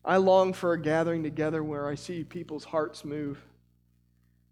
I 0.05 0.17
long 0.17 0.53
for 0.53 0.73
a 0.73 0.81
gathering 0.81 1.23
together 1.23 1.63
where 1.63 1.87
I 1.87 1.95
see 1.95 2.25
people's 2.25 2.65
hearts 2.65 3.05
move. 3.05 3.43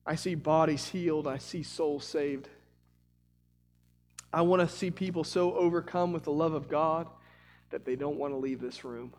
I 0.06 0.14
see 0.14 0.34
bodies 0.34 0.86
healed. 0.88 1.26
I 1.26 1.38
see 1.38 1.62
souls 1.62 2.04
saved. 2.04 2.48
I 4.32 4.42
want 4.42 4.68
to 4.68 4.74
see 4.74 4.90
people 4.90 5.24
so 5.24 5.54
overcome 5.54 6.12
with 6.12 6.24
the 6.24 6.32
love 6.32 6.52
of 6.52 6.68
God 6.68 7.06
that 7.70 7.84
they 7.84 7.96
don't 7.96 8.16
want 8.16 8.32
to 8.32 8.38
leave 8.38 8.60
this 8.60 8.84
room. 8.84 9.12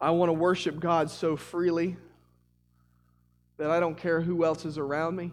I 0.00 0.10
want 0.10 0.28
to 0.28 0.34
worship 0.34 0.78
God 0.78 1.10
so 1.10 1.36
freely 1.36 1.96
that 3.56 3.70
I 3.70 3.80
don't 3.80 3.96
care 3.96 4.20
who 4.20 4.44
else 4.44 4.64
is 4.64 4.78
around 4.78 5.16
me. 5.16 5.32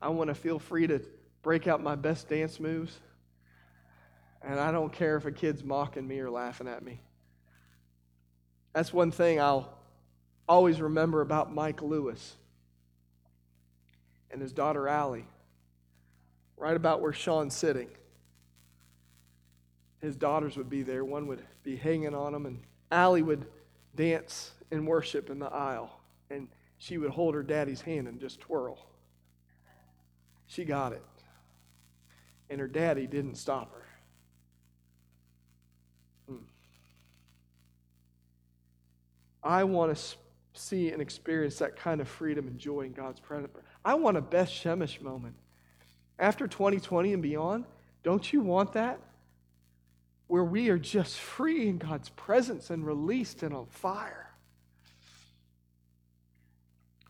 I 0.00 0.08
want 0.08 0.28
to 0.28 0.34
feel 0.34 0.58
free 0.58 0.86
to 0.88 1.00
break 1.42 1.68
out 1.68 1.82
my 1.82 1.94
best 1.94 2.28
dance 2.28 2.58
moves. 2.58 2.98
And 4.42 4.58
I 4.58 4.72
don't 4.72 4.92
care 4.92 5.16
if 5.16 5.24
a 5.24 5.30
kid's 5.30 5.62
mocking 5.62 6.06
me 6.06 6.18
or 6.18 6.28
laughing 6.30 6.66
at 6.66 6.82
me. 6.82 7.00
That's 8.72 8.92
one 8.92 9.12
thing 9.12 9.40
I'll 9.40 9.72
always 10.48 10.80
remember 10.80 11.20
about 11.20 11.54
Mike 11.54 11.82
Lewis 11.82 12.34
and 14.30 14.40
his 14.40 14.52
daughter 14.52 14.88
Allie, 14.88 15.26
right 16.56 16.74
about 16.74 17.00
where 17.00 17.12
Sean's 17.12 17.54
sitting. 17.54 17.88
His 20.00 20.16
daughters 20.16 20.56
would 20.56 20.70
be 20.70 20.82
there. 20.82 21.04
One 21.04 21.28
would 21.28 21.42
be 21.62 21.76
hanging 21.76 22.14
on 22.14 22.34
him, 22.34 22.46
and 22.46 22.60
Allie 22.92 23.22
would 23.22 23.46
dance 23.96 24.52
and 24.70 24.86
worship 24.86 25.30
in 25.30 25.38
the 25.38 25.46
aisle, 25.46 25.98
and 26.30 26.46
she 26.78 26.98
would 26.98 27.10
hold 27.10 27.34
her 27.34 27.42
daddy's 27.42 27.80
hand 27.80 28.06
and 28.06 28.20
just 28.20 28.38
twirl. 28.40 28.86
She 30.46 30.64
got 30.64 30.92
it. 30.92 31.02
And 32.50 32.60
her 32.60 32.68
daddy 32.68 33.06
didn't 33.06 33.36
stop 33.36 33.72
her. 33.72 33.84
Hmm. 36.28 36.44
I 39.42 39.64
want 39.64 39.96
to 39.96 40.02
see 40.52 40.90
and 40.90 41.00
experience 41.00 41.58
that 41.58 41.76
kind 41.76 42.02
of 42.02 42.08
freedom 42.08 42.46
and 42.46 42.58
joy 42.58 42.82
in 42.82 42.92
God's 42.92 43.20
presence. 43.20 43.52
I 43.82 43.94
want 43.94 44.18
a 44.18 44.20
Beth 44.20 44.50
Shemesh 44.50 45.00
moment. 45.00 45.34
After 46.18 46.46
2020 46.46 47.14
and 47.14 47.22
beyond, 47.22 47.64
don't 48.02 48.32
you 48.32 48.42
want 48.42 48.74
that? 48.74 49.00
Where 50.26 50.44
we 50.44 50.68
are 50.70 50.78
just 50.78 51.18
free 51.18 51.68
in 51.68 51.78
God's 51.78 52.08
presence 52.10 52.70
and 52.70 52.86
released 52.86 53.42
and 53.42 53.54
on 53.54 53.66
fire. 53.66 54.30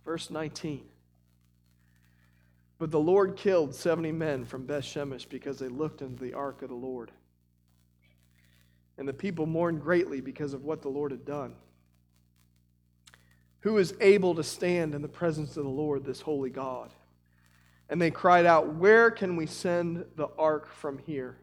Verse 0.04 0.30
19. 0.30 0.84
But 2.78 2.90
the 2.90 2.98
Lord 2.98 3.36
killed 3.36 3.74
70 3.74 4.10
men 4.10 4.44
from 4.44 4.66
Beth 4.66 4.82
Shemesh 4.82 5.28
because 5.28 5.58
they 5.58 5.68
looked 5.68 6.02
into 6.02 6.20
the 6.20 6.34
ark 6.34 6.62
of 6.62 6.68
the 6.68 6.74
Lord. 6.74 7.12
And 8.98 9.06
the 9.06 9.12
people 9.12 9.46
mourned 9.46 9.80
greatly 9.80 10.20
because 10.20 10.52
of 10.52 10.64
what 10.64 10.82
the 10.82 10.88
Lord 10.88 11.12
had 11.12 11.24
done. 11.24 11.54
Who 13.60 13.78
is 13.78 13.94
able 14.00 14.34
to 14.34 14.42
stand 14.42 14.96
in 14.96 15.02
the 15.02 15.08
presence 15.08 15.56
of 15.56 15.62
the 15.62 15.70
Lord, 15.70 16.04
this 16.04 16.20
holy 16.20 16.50
God? 16.50 16.92
And 17.88 18.02
they 18.02 18.10
cried 18.10 18.46
out, 18.46 18.74
Where 18.74 19.12
can 19.12 19.36
we 19.36 19.46
send 19.46 20.04
the 20.16 20.28
ark 20.36 20.68
from 20.68 20.98
here? 20.98 21.36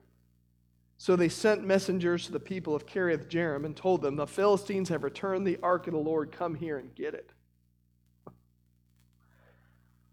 So 1.01 1.15
they 1.15 1.29
sent 1.29 1.65
messengers 1.65 2.25
to 2.25 2.33
the 2.33 2.41
people 2.41 2.75
of 2.75 2.85
Kiriath 2.85 3.29
Jearim 3.29 3.65
and 3.65 3.73
told 3.73 4.01
them, 4.01 4.17
The 4.17 4.27
Philistines 4.27 4.89
have 4.89 5.05
returned 5.05 5.47
the 5.47 5.57
ark 5.63 5.87
of 5.87 5.93
the 5.93 5.99
Lord. 5.99 6.29
Come 6.29 6.55
here 6.55 6.77
and 6.77 6.93
get 6.93 7.13
it. 7.13 7.31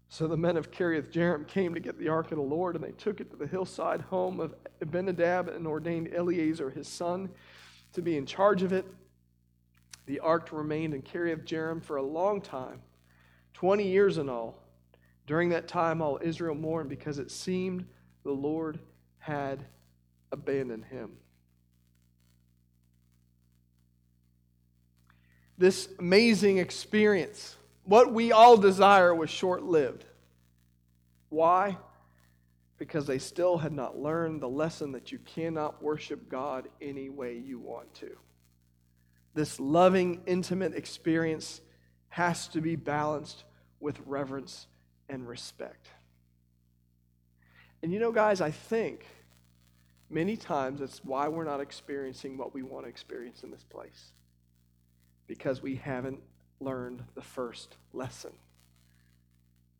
So 0.07 0.27
the 0.27 0.37
men 0.37 0.55
of 0.55 0.71
Kiriath 0.71 1.11
Jearim 1.11 1.45
came 1.45 1.73
to 1.73 1.81
get 1.81 1.99
the 1.99 2.07
ark 2.07 2.31
of 2.31 2.37
the 2.37 2.43
Lord, 2.43 2.75
and 2.75 2.83
they 2.83 2.93
took 2.93 3.19
it 3.19 3.29
to 3.31 3.35
the 3.35 3.45
hillside 3.45 3.99
home 3.99 4.39
of 4.39 4.55
Abinadab 4.79 5.49
and 5.49 5.67
ordained 5.67 6.09
Eleazar 6.15 6.69
his 6.69 6.87
son 6.87 7.31
to 7.91 8.01
be 8.01 8.15
in 8.15 8.25
charge 8.25 8.63
of 8.63 8.71
it. 8.71 8.85
The 10.05 10.21
ark 10.21 10.53
remained 10.53 10.93
in 10.93 11.01
Kiriath 11.01 11.43
Jearim 11.43 11.83
for 11.83 11.97
a 11.97 12.01
long 12.01 12.39
time, 12.39 12.79
20 13.55 13.85
years 13.85 14.17
in 14.19 14.29
all. 14.29 14.63
During 15.25 15.49
that 15.49 15.67
time, 15.67 16.01
all 16.01 16.17
Israel 16.23 16.55
mourned 16.55 16.87
because 16.87 17.19
it 17.19 17.29
seemed 17.29 17.85
the 18.23 18.31
Lord 18.31 18.79
had 19.19 19.65
abandon 20.31 20.83
him. 20.83 21.11
This 25.57 25.89
amazing 25.97 26.59
experience, 26.59 27.55
what 27.83 28.13
we 28.13 28.31
all 28.31 28.57
desire, 28.57 29.13
was 29.13 29.29
short 29.29 29.63
lived. 29.63 30.05
Why? 31.29 31.77
Because 32.77 33.07
they 33.07 33.17
still 33.17 33.57
had 33.57 33.73
not 33.73 33.97
learned 33.97 34.41
the 34.41 34.49
lesson 34.49 34.91
that 34.91 35.11
you 35.11 35.17
cannot 35.19 35.81
worship 35.81 36.29
God 36.29 36.69
any 36.79 37.09
way 37.09 37.37
you 37.37 37.59
want 37.59 37.91
to. 37.95 38.15
This 39.33 39.59
loving, 39.59 40.21
intimate 40.25 40.75
experience 40.75 41.61
has 42.09 42.47
to 42.49 42.61
be 42.61 42.75
balanced 42.75 43.43
with 43.79 43.99
reverence 44.05 44.67
and 45.09 45.27
respect. 45.27 45.87
And 47.81 47.91
you 47.91 47.99
know, 47.99 48.11
guys, 48.11 48.41
I 48.41 48.51
think 48.51 49.05
Many 50.09 50.37
times, 50.37 50.79
that's 50.79 51.03
why 51.03 51.27
we're 51.27 51.43
not 51.43 51.59
experiencing 51.59 52.37
what 52.37 52.53
we 52.53 52.63
want 52.63 52.85
to 52.85 52.89
experience 52.89 53.43
in 53.43 53.51
this 53.51 53.63
place. 53.63 54.11
Because 55.27 55.61
we 55.61 55.75
haven't 55.75 56.21
learned 56.59 57.03
the 57.15 57.21
first 57.21 57.75
lesson. 57.93 58.31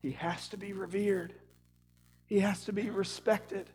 He 0.02 0.12
has 0.12 0.50
to 0.50 0.58
be 0.58 0.74
revered, 0.74 1.34
he 2.26 2.40
has 2.40 2.66
to 2.66 2.74
be 2.74 2.90
respected. 2.90 3.70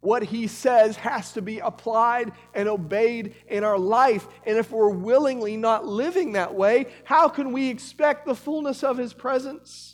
What 0.00 0.22
he 0.22 0.48
says 0.48 0.96
has 0.96 1.32
to 1.32 1.40
be 1.40 1.60
applied 1.60 2.32
and 2.52 2.68
obeyed 2.68 3.34
in 3.48 3.64
our 3.64 3.78
life. 3.78 4.28
And 4.44 4.58
if 4.58 4.70
we're 4.70 4.90
willingly 4.90 5.56
not 5.56 5.86
living 5.86 6.32
that 6.32 6.54
way, 6.54 6.88
how 7.04 7.30
can 7.30 7.52
we 7.52 7.70
expect 7.70 8.26
the 8.26 8.34
fullness 8.34 8.84
of 8.84 8.98
his 8.98 9.14
presence? 9.14 9.93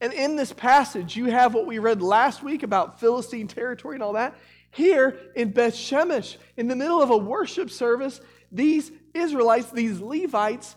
And 0.00 0.12
in 0.12 0.36
this 0.36 0.52
passage, 0.52 1.16
you 1.16 1.26
have 1.26 1.54
what 1.54 1.66
we 1.66 1.78
read 1.78 2.00
last 2.02 2.42
week 2.42 2.62
about 2.62 3.00
Philistine 3.00 3.48
territory 3.48 3.96
and 3.96 4.02
all 4.02 4.12
that. 4.12 4.34
Here 4.70 5.18
in 5.34 5.50
Beth 5.50 5.74
Shemesh, 5.74 6.36
in 6.56 6.68
the 6.68 6.76
middle 6.76 7.02
of 7.02 7.10
a 7.10 7.16
worship 7.16 7.70
service, 7.70 8.20
these 8.52 8.92
Israelites, 9.14 9.70
these 9.70 10.00
Levites, 10.00 10.76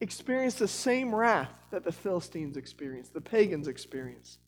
experienced 0.00 0.58
the 0.58 0.68
same 0.68 1.14
wrath 1.14 1.50
that 1.70 1.84
the 1.84 1.92
Philistines 1.92 2.56
experienced, 2.56 3.14
the 3.14 3.20
pagans 3.20 3.68
experienced, 3.68 4.38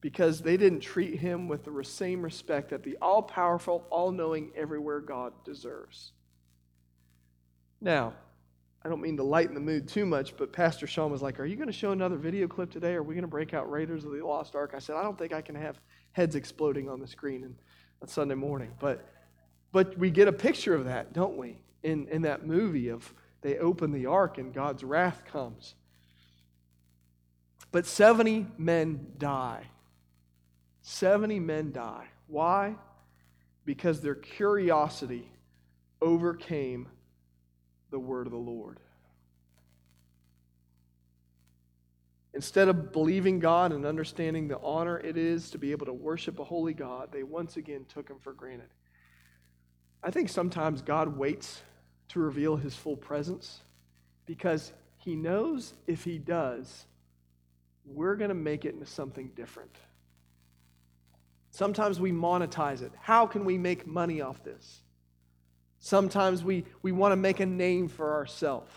because 0.00 0.40
they 0.40 0.56
didn't 0.56 0.80
treat 0.80 1.18
him 1.18 1.48
with 1.48 1.64
the 1.64 1.84
same 1.84 2.22
respect 2.22 2.70
that 2.70 2.82
the 2.82 2.96
all 3.02 3.22
powerful, 3.22 3.86
all 3.90 4.12
knowing, 4.12 4.50
everywhere 4.56 5.00
God 5.00 5.32
deserves. 5.44 6.12
Now, 7.80 8.14
I 8.86 8.88
don't 8.88 9.02
mean 9.02 9.16
to 9.16 9.24
lighten 9.24 9.52
the 9.52 9.60
mood 9.60 9.88
too 9.88 10.06
much, 10.06 10.36
but 10.36 10.52
Pastor 10.52 10.86
Sean 10.86 11.10
was 11.10 11.20
like, 11.20 11.40
Are 11.40 11.44
you 11.44 11.56
going 11.56 11.66
to 11.66 11.72
show 11.72 11.90
another 11.90 12.14
video 12.14 12.46
clip 12.46 12.70
today? 12.70 12.94
Are 12.94 13.02
we 13.02 13.14
going 13.14 13.22
to 13.22 13.28
break 13.28 13.52
out 13.52 13.68
Raiders 13.68 14.04
of 14.04 14.12
the 14.12 14.24
Lost 14.24 14.54
Ark? 14.54 14.74
I 14.76 14.78
said, 14.78 14.94
I 14.94 15.02
don't 15.02 15.18
think 15.18 15.32
I 15.32 15.42
can 15.42 15.56
have 15.56 15.80
heads 16.12 16.36
exploding 16.36 16.88
on 16.88 17.00
the 17.00 17.06
screen 17.08 17.56
on 18.00 18.06
Sunday 18.06 18.36
morning. 18.36 18.70
But, 18.78 19.04
but 19.72 19.98
we 19.98 20.12
get 20.12 20.28
a 20.28 20.32
picture 20.32 20.72
of 20.72 20.84
that, 20.84 21.12
don't 21.12 21.36
we? 21.36 21.58
In, 21.82 22.06
in 22.12 22.22
that 22.22 22.46
movie 22.46 22.88
of 22.90 23.12
they 23.40 23.58
open 23.58 23.90
the 23.90 24.06
ark 24.06 24.38
and 24.38 24.54
God's 24.54 24.84
wrath 24.84 25.24
comes. 25.24 25.74
But 27.72 27.86
70 27.86 28.46
men 28.56 29.14
die. 29.18 29.64
70 30.82 31.40
men 31.40 31.72
die. 31.72 32.06
Why? 32.28 32.76
Because 33.64 34.00
their 34.00 34.14
curiosity 34.14 35.28
overcame 36.00 36.86
the 37.96 38.00
word 38.00 38.26
of 38.26 38.30
the 38.30 38.38
Lord. 38.38 38.78
Instead 42.34 42.68
of 42.68 42.92
believing 42.92 43.38
God 43.38 43.72
and 43.72 43.86
understanding 43.86 44.48
the 44.48 44.60
honor 44.60 44.98
it 44.98 45.16
is 45.16 45.48
to 45.52 45.58
be 45.58 45.70
able 45.70 45.86
to 45.86 45.94
worship 45.94 46.38
a 46.38 46.44
holy 46.44 46.74
God, 46.74 47.08
they 47.10 47.22
once 47.22 47.56
again 47.56 47.86
took 47.88 48.10
him 48.10 48.18
for 48.20 48.34
granted. 48.34 48.68
I 50.02 50.10
think 50.10 50.28
sometimes 50.28 50.82
God 50.82 51.16
waits 51.16 51.62
to 52.08 52.20
reveal 52.20 52.56
his 52.56 52.76
full 52.76 52.98
presence 52.98 53.62
because 54.26 54.74
he 54.98 55.16
knows 55.16 55.72
if 55.86 56.04
he 56.04 56.18
does, 56.18 56.84
we're 57.86 58.16
going 58.16 58.28
to 58.28 58.34
make 58.34 58.66
it 58.66 58.74
into 58.74 58.84
something 58.84 59.30
different. 59.34 59.74
Sometimes 61.50 61.98
we 61.98 62.12
monetize 62.12 62.82
it. 62.82 62.92
How 63.00 63.26
can 63.26 63.46
we 63.46 63.56
make 63.56 63.86
money 63.86 64.20
off 64.20 64.44
this? 64.44 64.82
Sometimes 65.86 66.42
we, 66.42 66.64
we 66.82 66.90
want 66.90 67.12
to 67.12 67.16
make 67.16 67.38
a 67.38 67.46
name 67.46 67.86
for 67.86 68.14
ourselves. 68.14 68.72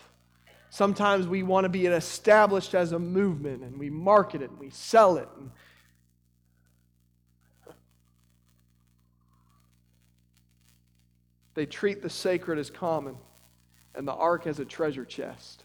Sometimes 0.70 1.26
we 1.26 1.42
want 1.42 1.64
to 1.64 1.68
be 1.68 1.86
established 1.86 2.72
as 2.72 2.92
a 2.92 3.00
movement 3.00 3.64
and 3.64 3.76
we 3.80 3.90
market 3.90 4.42
it 4.42 4.50
and 4.50 4.60
we 4.60 4.70
sell 4.70 5.16
it. 5.16 5.28
And 5.36 5.50
they 11.54 11.66
treat 11.66 12.00
the 12.00 12.08
sacred 12.08 12.60
as 12.60 12.70
common 12.70 13.16
and 13.96 14.06
the 14.06 14.14
ark 14.14 14.46
as 14.46 14.60
a 14.60 14.64
treasure 14.64 15.04
chest 15.04 15.64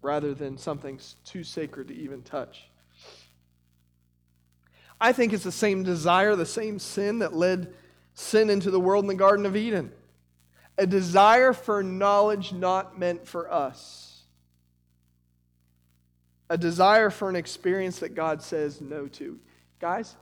rather 0.00 0.32
than 0.32 0.56
something 0.56 0.98
too 1.26 1.44
sacred 1.44 1.88
to 1.88 1.94
even 1.94 2.22
touch. 2.22 2.70
I 4.98 5.12
think 5.12 5.34
it's 5.34 5.44
the 5.44 5.52
same 5.52 5.82
desire, 5.82 6.34
the 6.34 6.46
same 6.46 6.78
sin 6.78 7.18
that 7.18 7.34
led 7.34 7.74
sin 8.16 8.48
into 8.48 8.70
the 8.70 8.80
world 8.80 9.04
in 9.04 9.08
the 9.08 9.14
Garden 9.14 9.46
of 9.46 9.54
Eden. 9.54 9.92
A 10.78 10.86
desire 10.86 11.52
for 11.52 11.82
knowledge 11.82 12.52
not 12.52 12.98
meant 12.98 13.28
for 13.28 13.52
us. 13.52 14.22
A 16.48 16.58
desire 16.58 17.10
for 17.10 17.28
an 17.28 17.36
experience 17.36 18.00
that 18.00 18.14
God 18.14 18.42
says 18.42 18.80
no 18.80 19.06
to. 19.08 19.38
Guys, 19.80 20.16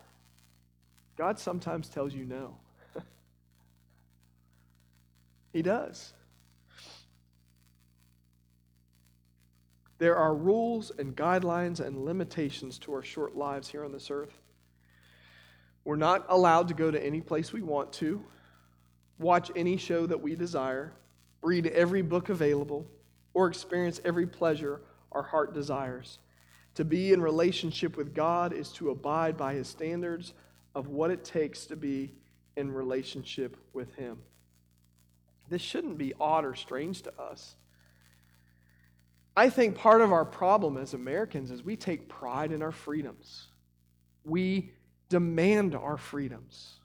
God 1.17 1.39
sometimes 1.39 1.89
tells 1.89 2.13
you 2.13 2.25
no. 2.25 2.57
he 5.53 5.63
does. 5.63 6.13
There 9.99 10.17
are 10.17 10.35
rules 10.35 10.91
and 10.99 11.17
guidelines 11.17 11.79
and 11.79 12.05
limitations 12.05 12.79
to 12.81 12.93
our 12.93 13.03
short 13.03 13.37
lives 13.37 13.69
here 13.69 13.85
on 13.85 13.93
this 13.93 14.11
earth. 14.11 14.41
We're 15.85 15.97
not 15.97 16.27
allowed 16.29 16.69
to 16.69 16.75
go 16.75 16.91
to 16.91 17.05
any 17.05 17.21
place 17.21 17.53
we 17.53 17.63
want 17.63 17.93
to, 17.95 18.25
watch 19.19 19.51
any 19.55 19.77
show 19.77 20.07
that 20.07 20.21
we 20.21 20.35
desire, 20.35 20.93
read 21.43 21.67
every 21.67 22.03
book 22.03 22.31
available, 22.31 22.87
or 23.35 23.49
experience 23.49 24.01
every 24.05 24.27
pleasure 24.27 24.81
our 25.13 25.23
heart 25.23 25.55
desires. 25.55 26.19
To 26.77 26.85
be 26.85 27.13
in 27.13 27.21
relationship 27.21 27.97
with 27.97 28.15
God 28.15 28.53
is 28.53 28.71
to 28.73 28.91
abide 28.91 29.37
by 29.37 29.55
his 29.55 29.69
standards 29.69 30.33
of 30.75 30.89
what 30.89 31.11
it 31.11 31.25
takes 31.25 31.67
to 31.67 31.77
be 31.77 32.15
in 32.57 32.73
relationship 32.73 33.57
with 33.73 33.95
him. 33.95 34.19
This 35.49 35.63
shouldn't 35.63 35.99
be 35.99 36.15
odd 36.19 36.45
or 36.45 36.55
strange 36.55 37.03
to 37.03 37.21
us. 37.21 37.57
I 39.37 39.51
think 39.51 39.77
part 39.77 40.01
of 40.01 40.13
our 40.13 40.25
problem 40.25 40.77
as 40.77 40.95
Americans 40.95 41.51
is 41.51 41.63
we 41.63 41.77
take 41.77 42.09
pride 42.09 42.53
in 42.53 42.63
our 42.63 42.73
freedoms. 42.73 43.49
We 44.25 44.73
demand 45.15 45.77
our 45.77 45.97
freedoms. 45.97 46.81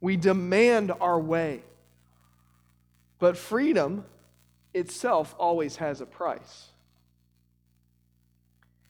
We 0.00 0.16
demand 0.16 0.90
our 1.00 1.20
way. 1.20 1.62
But 3.20 3.36
freedom 3.36 4.04
itself 4.74 5.32
always 5.38 5.76
has 5.76 6.00
a 6.00 6.06
price. 6.06 6.70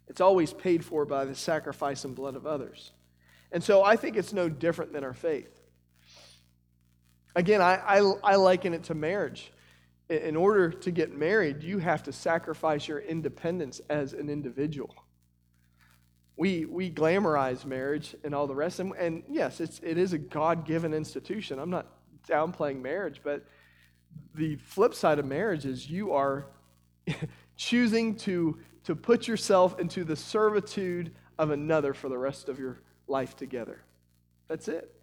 It's 0.09 0.23
always 0.23 0.55
paid 0.55 0.87
for 0.87 1.05
by 1.05 1.27
the 1.27 1.35
sacrifice 1.35 2.07
and 2.07 2.15
blood 2.15 2.35
of 2.35 2.47
others. 2.47 2.93
And 3.53 3.63
so 3.63 3.85
I 3.85 3.97
think 3.97 4.17
it's 4.17 4.33
no 4.33 4.49
different 4.49 4.95
than 4.95 5.05
our 5.05 5.13
faith. 5.13 5.61
Again, 7.37 7.61
I, 7.61 7.75
I, 7.75 7.99
I 8.25 8.37
liken 8.37 8.73
it 8.73 8.85
to 8.85 8.95
marriage. 8.95 9.53
In 10.09 10.35
order 10.35 10.71
to 10.71 10.91
get 10.91 11.15
married, 11.15 11.63
you 11.63 11.77
have 11.77 12.05
to 12.05 12.13
sacrifice 12.13 12.89
your 12.89 13.01
independence 13.01 13.83
as 13.91 14.15
an 14.15 14.31
individual 14.31 14.95
we, 16.37 16.65
we 16.65 16.91
glamorize 16.91 17.65
marriage 17.65 18.17
and 18.25 18.35
all 18.35 18.47
the 18.47 18.55
rest. 18.55 18.81
And, 18.81 18.93
and 18.97 19.23
yes, 19.29 19.61
it's, 19.61 19.81
it 19.83 19.99
is 19.99 20.13
a 20.13 20.19
God 20.19 20.65
given 20.65 20.95
institution. 20.95 21.59
I'm 21.59 21.71
not 21.71 21.87
downplaying 22.27 22.81
marriage, 22.81 23.21
but 23.23 23.45
the 24.35 24.57
flip 24.57 24.95
side 24.95 25.19
of 25.19 25.27
marriage 25.27 25.67
is 25.67 25.91
you 25.91 26.13
are 26.13 26.47
choosing 27.57 28.17
to, 28.17 28.59
to 28.85 28.95
put 28.95 29.29
yourself 29.29 29.79
into 29.79 30.05
the 30.05 30.17
servitude 30.17 31.13
of 31.39 31.51
another 31.51 31.95
for 31.95 32.09
the 32.09 32.19
rest 32.19 32.49
of 32.49 32.59
your 32.59 32.81
life 33.09 33.37
together. 33.37 33.83
That's 34.49 34.69
it. 34.69 34.95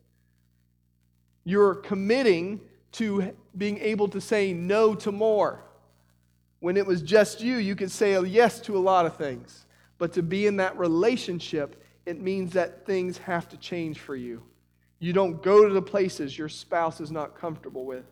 You're 1.44 1.76
committing 1.76 2.62
to 2.94 3.36
being 3.58 3.78
able 3.80 4.08
to 4.10 4.22
say 4.22 4.54
no 4.54 4.96
to 4.96 5.12
more. 5.12 5.64
When 6.60 6.76
it 6.76 6.86
was 6.86 7.02
just 7.02 7.42
you, 7.42 7.58
you 7.58 7.76
could 7.76 7.92
say 7.92 8.20
yes 8.22 8.60
to 8.62 8.78
a 8.78 8.80
lot 8.80 9.06
of 9.06 9.16
things. 9.16 9.66
But 10.00 10.14
to 10.14 10.24
be 10.24 10.48
in 10.48 10.58
that 10.58 10.80
relationship, 10.80 11.84
it 12.08 12.20
means 12.20 12.54
that 12.54 12.88
things 12.88 13.20
have 13.20 13.48
to 13.50 13.58
change 13.58 14.00
for 14.00 14.16
you. 14.16 14.42
You 14.98 15.14
don't 15.14 15.44
go 15.44 15.68
to 15.68 15.74
the 15.74 15.82
places 15.82 16.38
your 16.38 16.50
spouse 16.50 17.00
is 17.00 17.12
not 17.12 17.38
comfortable 17.40 17.86
with. 17.86 18.06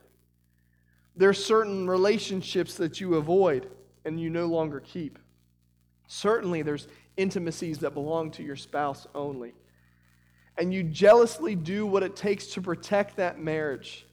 There 1.15 1.29
are 1.29 1.33
certain 1.33 1.87
relationships 1.87 2.75
that 2.75 3.01
you 3.01 3.15
avoid 3.15 3.69
and 4.05 4.19
you 4.19 4.29
no 4.29 4.45
longer 4.45 4.79
keep. 4.79 5.17
Certainly, 6.07 6.61
there's 6.61 6.87
intimacies 7.17 7.79
that 7.79 7.93
belong 7.93 8.31
to 8.31 8.43
your 8.43 8.55
spouse 8.55 9.07
only. 9.15 9.53
And 10.57 10.73
you 10.73 10.83
jealously 10.83 11.55
do 11.55 11.85
what 11.85 12.03
it 12.03 12.15
takes 12.15 12.47
to 12.47 12.61
protect 12.61 13.15
that 13.17 13.39
marriage, 13.39 14.05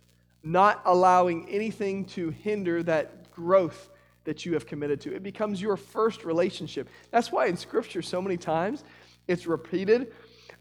not 0.43 0.81
allowing 0.85 1.49
anything 1.49 2.05
to 2.07 2.31
hinder 2.31 2.83
that 2.85 3.31
growth 3.31 3.91
that 4.25 4.45
you 4.45 4.55
have 4.55 4.67
committed 4.67 5.01
to. 5.03 5.15
It 5.15 5.23
becomes 5.23 5.61
your 5.61 5.77
first 5.77 6.25
relationship. 6.25 6.89
That's 7.11 7.31
why 7.31 7.47
in 7.47 7.57
Scripture, 7.57 8.03
so 8.03 8.21
many 8.21 8.37
times 8.37 8.85
it's 9.29 9.47
repeated 9.47 10.13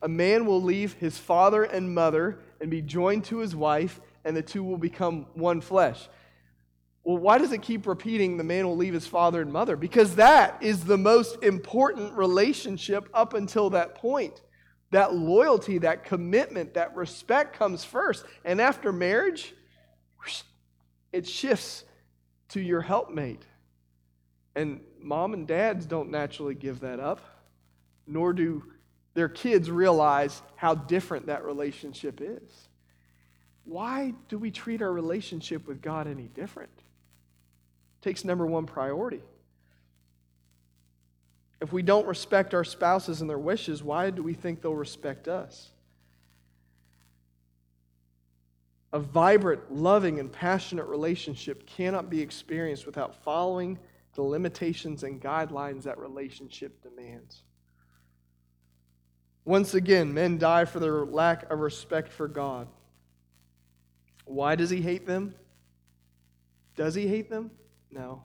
a 0.03 0.07
man 0.07 0.45
will 0.45 0.61
leave 0.61 0.93
his 0.95 1.17
father 1.17 1.63
and 1.63 1.95
mother 1.95 2.37
and 2.59 2.69
be 2.69 2.81
joined 2.81 3.23
to 3.25 3.37
his 3.37 3.55
wife, 3.55 4.01
and 4.25 4.35
the 4.35 4.41
two 4.41 4.61
will 4.61 4.77
become 4.77 5.27
one 5.33 5.61
flesh. 5.61 6.09
Well, 7.05 7.17
why 7.17 7.37
does 7.37 7.53
it 7.53 7.61
keep 7.61 7.87
repeating 7.87 8.35
the 8.35 8.43
man 8.43 8.67
will 8.67 8.75
leave 8.75 8.93
his 8.93 9.07
father 9.07 9.41
and 9.41 9.51
mother? 9.51 9.77
Because 9.77 10.15
that 10.15 10.61
is 10.61 10.83
the 10.83 10.97
most 10.97 11.41
important 11.41 12.13
relationship 12.13 13.09
up 13.13 13.33
until 13.33 13.69
that 13.71 13.95
point. 13.95 14.41
That 14.91 15.15
loyalty, 15.15 15.77
that 15.79 16.03
commitment, 16.03 16.73
that 16.73 16.95
respect 16.95 17.57
comes 17.57 17.85
first. 17.85 18.25
And 18.43 18.59
after 18.59 18.91
marriage, 18.91 19.53
it 21.13 21.27
shifts 21.27 21.85
to 22.49 22.61
your 22.61 22.81
helpmate. 22.81 23.43
And 24.55 24.81
mom 24.99 25.33
and 25.33 25.47
dads 25.47 25.85
don't 25.85 26.11
naturally 26.11 26.55
give 26.55 26.81
that 26.81 26.99
up, 26.99 27.21
nor 28.05 28.33
do 28.33 28.63
their 29.13 29.29
kids 29.29 29.69
realize 29.69 30.41
how 30.55 30.75
different 30.75 31.27
that 31.27 31.43
relationship 31.43 32.19
is. 32.21 32.67
Why 33.65 34.13
do 34.27 34.37
we 34.37 34.51
treat 34.51 34.81
our 34.81 34.91
relationship 34.91 35.67
with 35.67 35.81
God 35.81 36.07
any 36.07 36.27
different? 36.27 36.71
It 36.75 38.03
takes 38.03 38.25
number 38.25 38.45
one 38.45 38.65
priority. 38.65 39.21
If 41.61 41.71
we 41.71 41.81
don't 41.81 42.05
respect 42.05 42.53
our 42.53 42.65
spouses 42.65 43.21
and 43.21 43.29
their 43.29 43.39
wishes, 43.39 43.81
why 43.81 44.09
do 44.09 44.21
we 44.21 44.33
think 44.33 44.61
they'll 44.61 44.75
respect 44.75 45.29
us? 45.29 45.69
A 48.91 48.99
vibrant, 48.99 49.71
loving, 49.71 50.19
and 50.19 50.29
passionate 50.31 50.85
relationship 50.87 51.65
cannot 51.65 52.09
be 52.09 52.21
experienced 52.21 52.85
without 52.85 53.15
following 53.23 53.79
the 54.15 54.21
limitations 54.21 55.03
and 55.03 55.21
guidelines 55.21 55.83
that 55.83 55.97
relationship 55.97 56.81
demands. 56.83 57.43
Once 59.45 59.73
again, 59.73 60.13
men 60.13 60.37
die 60.37 60.65
for 60.65 60.79
their 60.79 61.05
lack 61.05 61.49
of 61.51 61.59
respect 61.59 62.11
for 62.11 62.27
God. 62.27 62.67
Why 64.25 64.55
does 64.55 64.69
he 64.69 64.81
hate 64.81 65.05
them? 65.05 65.35
Does 66.75 66.95
he 66.95 67.07
hate 67.07 67.29
them? 67.29 67.51
No. 67.91 68.23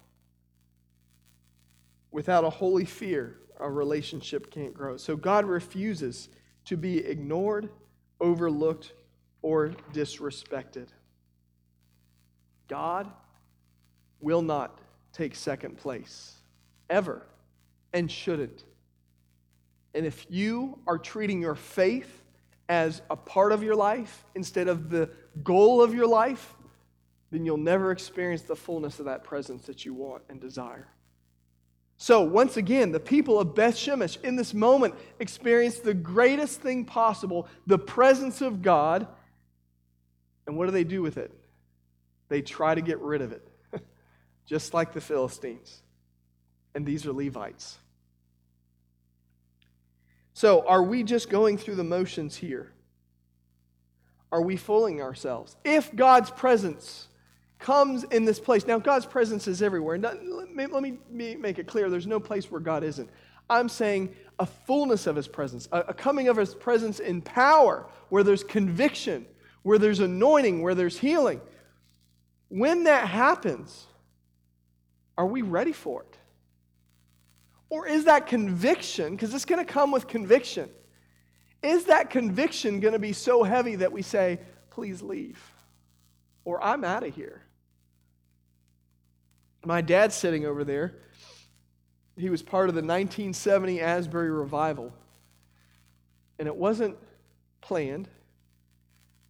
Without 2.10 2.44
a 2.44 2.50
holy 2.50 2.84
fear, 2.84 3.38
a 3.58 3.70
relationship 3.70 4.50
can't 4.50 4.72
grow. 4.72 4.96
So 4.96 5.16
God 5.16 5.44
refuses 5.44 6.28
to 6.66 6.76
be 6.76 6.98
ignored, 6.98 7.68
overlooked, 8.20 8.92
or 9.42 9.70
disrespected. 9.92 10.88
God 12.68 13.10
will 14.20 14.42
not 14.42 14.78
take 15.12 15.34
second 15.34 15.76
place, 15.76 16.34
ever, 16.88 17.26
and 17.92 18.10
shouldn't. 18.10 18.64
And 19.94 20.06
if 20.06 20.26
you 20.28 20.78
are 20.86 20.98
treating 20.98 21.40
your 21.40 21.54
faith 21.54 22.22
as 22.68 23.00
a 23.10 23.16
part 23.16 23.52
of 23.52 23.62
your 23.62 23.74
life 23.74 24.24
instead 24.34 24.68
of 24.68 24.90
the 24.90 25.10
goal 25.42 25.82
of 25.82 25.94
your 25.94 26.06
life, 26.06 26.54
then 27.30 27.44
you'll 27.44 27.56
never 27.56 27.90
experience 27.90 28.42
the 28.42 28.56
fullness 28.56 28.98
of 28.98 29.06
that 29.06 29.24
presence 29.24 29.66
that 29.66 29.84
you 29.84 29.94
want 29.94 30.22
and 30.28 30.40
desire. 30.40 30.88
So, 32.00 32.22
once 32.22 32.56
again, 32.56 32.92
the 32.92 33.00
people 33.00 33.40
of 33.40 33.56
Beth 33.56 33.74
Shemesh 33.74 34.22
in 34.22 34.36
this 34.36 34.54
moment 34.54 34.94
experience 35.18 35.80
the 35.80 35.94
greatest 35.94 36.60
thing 36.60 36.84
possible 36.84 37.48
the 37.66 37.78
presence 37.78 38.40
of 38.40 38.62
God. 38.62 39.08
And 40.46 40.56
what 40.56 40.66
do 40.66 40.70
they 40.70 40.84
do 40.84 41.02
with 41.02 41.18
it? 41.18 41.32
They 42.28 42.40
try 42.40 42.74
to 42.74 42.80
get 42.80 43.00
rid 43.00 43.20
of 43.20 43.32
it, 43.32 43.46
just 44.48 44.72
like 44.72 44.92
the 44.92 45.00
Philistines. 45.00 45.82
And 46.74 46.86
these 46.86 47.06
are 47.06 47.12
Levites. 47.12 47.78
So, 50.32 50.66
are 50.66 50.82
we 50.82 51.02
just 51.02 51.28
going 51.28 51.58
through 51.58 51.74
the 51.74 51.84
motions 51.84 52.34
here? 52.36 52.72
Are 54.32 54.42
we 54.42 54.56
fooling 54.56 55.02
ourselves? 55.02 55.56
If 55.64 55.94
God's 55.94 56.30
presence 56.30 57.08
comes 57.58 58.04
in 58.04 58.24
this 58.24 58.38
place, 58.38 58.66
now 58.66 58.78
God's 58.78 59.06
presence 59.06 59.48
is 59.48 59.62
everywhere. 59.62 59.96
And 59.96 60.04
let 60.04 60.82
me 60.82 60.98
make 61.10 61.58
it 61.58 61.66
clear 61.66 61.90
there's 61.90 62.06
no 62.06 62.20
place 62.20 62.50
where 62.50 62.60
God 62.60 62.84
isn't. 62.84 63.10
I'm 63.50 63.68
saying 63.68 64.14
a 64.38 64.46
fullness 64.46 65.06
of 65.06 65.16
His 65.16 65.26
presence, 65.26 65.68
a 65.72 65.92
coming 65.92 66.28
of 66.28 66.36
His 66.36 66.54
presence 66.54 67.00
in 67.00 67.20
power, 67.20 67.86
where 68.10 68.22
there's 68.22 68.44
conviction, 68.44 69.26
where 69.62 69.78
there's 69.78 70.00
anointing, 70.00 70.62
where 70.62 70.74
there's 70.74 70.98
healing. 70.98 71.40
When 72.48 72.84
that 72.84 73.08
happens, 73.08 73.86
are 75.18 75.26
we 75.26 75.42
ready 75.42 75.72
for 75.72 76.02
it? 76.02 76.16
Or 77.68 77.86
is 77.86 78.04
that 78.04 78.28
conviction, 78.28 79.10
because 79.10 79.34
it's 79.34 79.44
going 79.44 79.64
to 79.64 79.70
come 79.70 79.90
with 79.90 80.06
conviction, 80.06 80.70
is 81.62 81.86
that 81.86 82.08
conviction 82.08 82.78
going 82.78 82.92
to 82.92 83.00
be 83.00 83.12
so 83.12 83.42
heavy 83.42 83.74
that 83.76 83.90
we 83.92 84.00
say, 84.00 84.38
please 84.70 85.02
leave? 85.02 85.42
Or 86.44 86.62
I'm 86.62 86.84
out 86.84 87.02
of 87.02 87.14
here? 87.14 87.42
My 89.66 89.80
dad's 89.80 90.14
sitting 90.14 90.46
over 90.46 90.62
there. 90.62 90.94
He 92.16 92.30
was 92.30 92.42
part 92.42 92.68
of 92.68 92.76
the 92.76 92.80
1970 92.80 93.80
Asbury 93.80 94.30
revival. 94.30 94.94
And 96.38 96.46
it 96.46 96.54
wasn't 96.54 96.96
planned, 97.60 98.08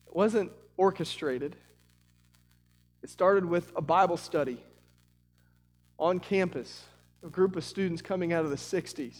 it 0.07 0.14
wasn't 0.14 0.53
orchestrated. 0.77 1.57
It 3.03 3.09
started 3.09 3.46
with 3.46 3.72
a 3.74 3.81
Bible 3.81 4.18
study 4.18 4.62
on 5.98 6.20
campus 6.20 6.84
a 7.24 7.28
group 7.28 7.56
of 7.56 7.64
students 7.64 8.02
coming 8.02 8.32
out 8.32 8.44
of 8.44 8.50
the 8.50 8.56
60s. 8.56 9.16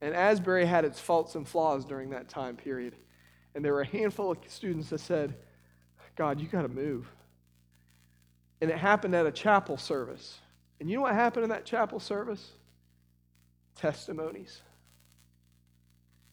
And 0.00 0.14
Asbury 0.14 0.66
had 0.66 0.84
its 0.84 1.00
faults 1.00 1.34
and 1.34 1.46
flaws 1.46 1.84
during 1.84 2.10
that 2.10 2.28
time 2.28 2.56
period. 2.56 2.94
And 3.54 3.64
there 3.64 3.72
were 3.72 3.82
a 3.82 3.86
handful 3.86 4.30
of 4.30 4.38
students 4.48 4.90
that 4.90 5.00
said, 5.00 5.34
God, 6.16 6.40
you 6.40 6.46
got 6.46 6.62
to 6.62 6.68
move. 6.68 7.10
And 8.60 8.70
it 8.70 8.78
happened 8.78 9.14
at 9.14 9.26
a 9.26 9.32
chapel 9.32 9.76
service. 9.76 10.38
And 10.80 10.88
you 10.88 10.96
know 10.96 11.02
what 11.02 11.14
happened 11.14 11.44
in 11.44 11.50
that 11.50 11.64
chapel 11.64 12.00
service? 12.00 12.52
Testimonies, 13.76 14.60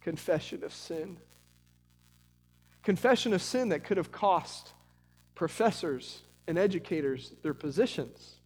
confession 0.01 0.63
of 0.63 0.73
sin. 0.73 1.17
Confession 2.83 3.33
of 3.33 3.41
sin 3.41 3.69
that 3.69 3.83
could 3.83 3.97
have 3.97 4.11
cost 4.11 4.73
professors 5.35 6.21
and 6.47 6.57
educators 6.57 7.33
their 7.43 7.53
positions 7.53 8.40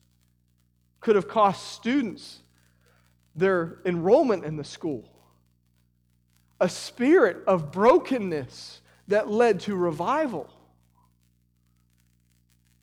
could 1.05 1.15
have 1.15 1.27
cost 1.27 1.73
students 1.73 2.39
their 3.35 3.77
enrollment 3.85 4.43
in 4.43 4.57
the 4.57 4.63
school. 4.63 5.07
A 6.59 6.67
spirit 6.67 7.43
of 7.45 7.71
brokenness 7.71 8.81
that 9.07 9.29
led 9.29 9.59
to 9.61 9.75
revival. 9.75 10.49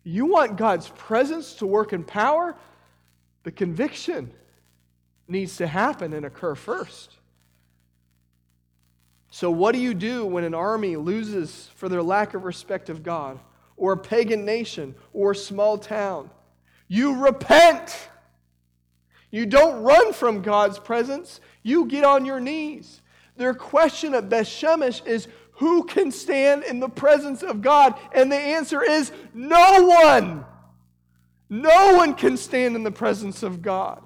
You 0.05 0.25
want 0.25 0.55
God's 0.55 0.87
presence 0.87 1.55
to 1.55 1.67
work 1.67 1.91
in 1.91 2.05
power? 2.05 2.55
The 3.43 3.51
conviction 3.51 4.31
needs 5.27 5.57
to 5.57 5.67
happen 5.67 6.13
and 6.13 6.25
occur 6.25 6.55
first. 6.55 7.17
So, 9.31 9.51
what 9.51 9.73
do 9.73 9.81
you 9.81 9.93
do 9.93 10.25
when 10.25 10.45
an 10.45 10.53
army 10.53 10.95
loses 10.95 11.69
for 11.75 11.89
their 11.89 12.01
lack 12.01 12.35
of 12.35 12.45
respect 12.45 12.89
of 12.89 13.03
God, 13.03 13.37
or 13.75 13.91
a 13.91 13.97
pagan 13.97 14.45
nation, 14.45 14.95
or 15.11 15.31
a 15.31 15.35
small 15.35 15.77
town? 15.77 16.29
You 16.87 17.21
repent. 17.21 18.07
You 19.33 19.47
don't 19.47 19.81
run 19.81 20.13
from 20.13 20.43
God's 20.43 20.77
presence, 20.77 21.41
you 21.63 21.85
get 21.85 22.03
on 22.03 22.23
your 22.23 22.39
knees. 22.39 23.01
Their 23.35 23.55
question 23.55 24.13
at 24.13 24.29
Bethshemesh 24.29 25.07
is 25.07 25.27
who 25.53 25.85
can 25.85 26.11
stand 26.11 26.63
in 26.63 26.79
the 26.79 26.87
presence 26.87 27.41
of 27.41 27.63
God? 27.63 27.99
And 28.13 28.31
the 28.31 28.37
answer 28.37 28.83
is 28.83 29.11
no 29.33 29.87
one. 29.87 30.45
No 31.49 31.95
one 31.95 32.13
can 32.13 32.37
stand 32.37 32.75
in 32.75 32.83
the 32.83 32.91
presence 32.91 33.41
of 33.41 33.63
God. 33.63 34.03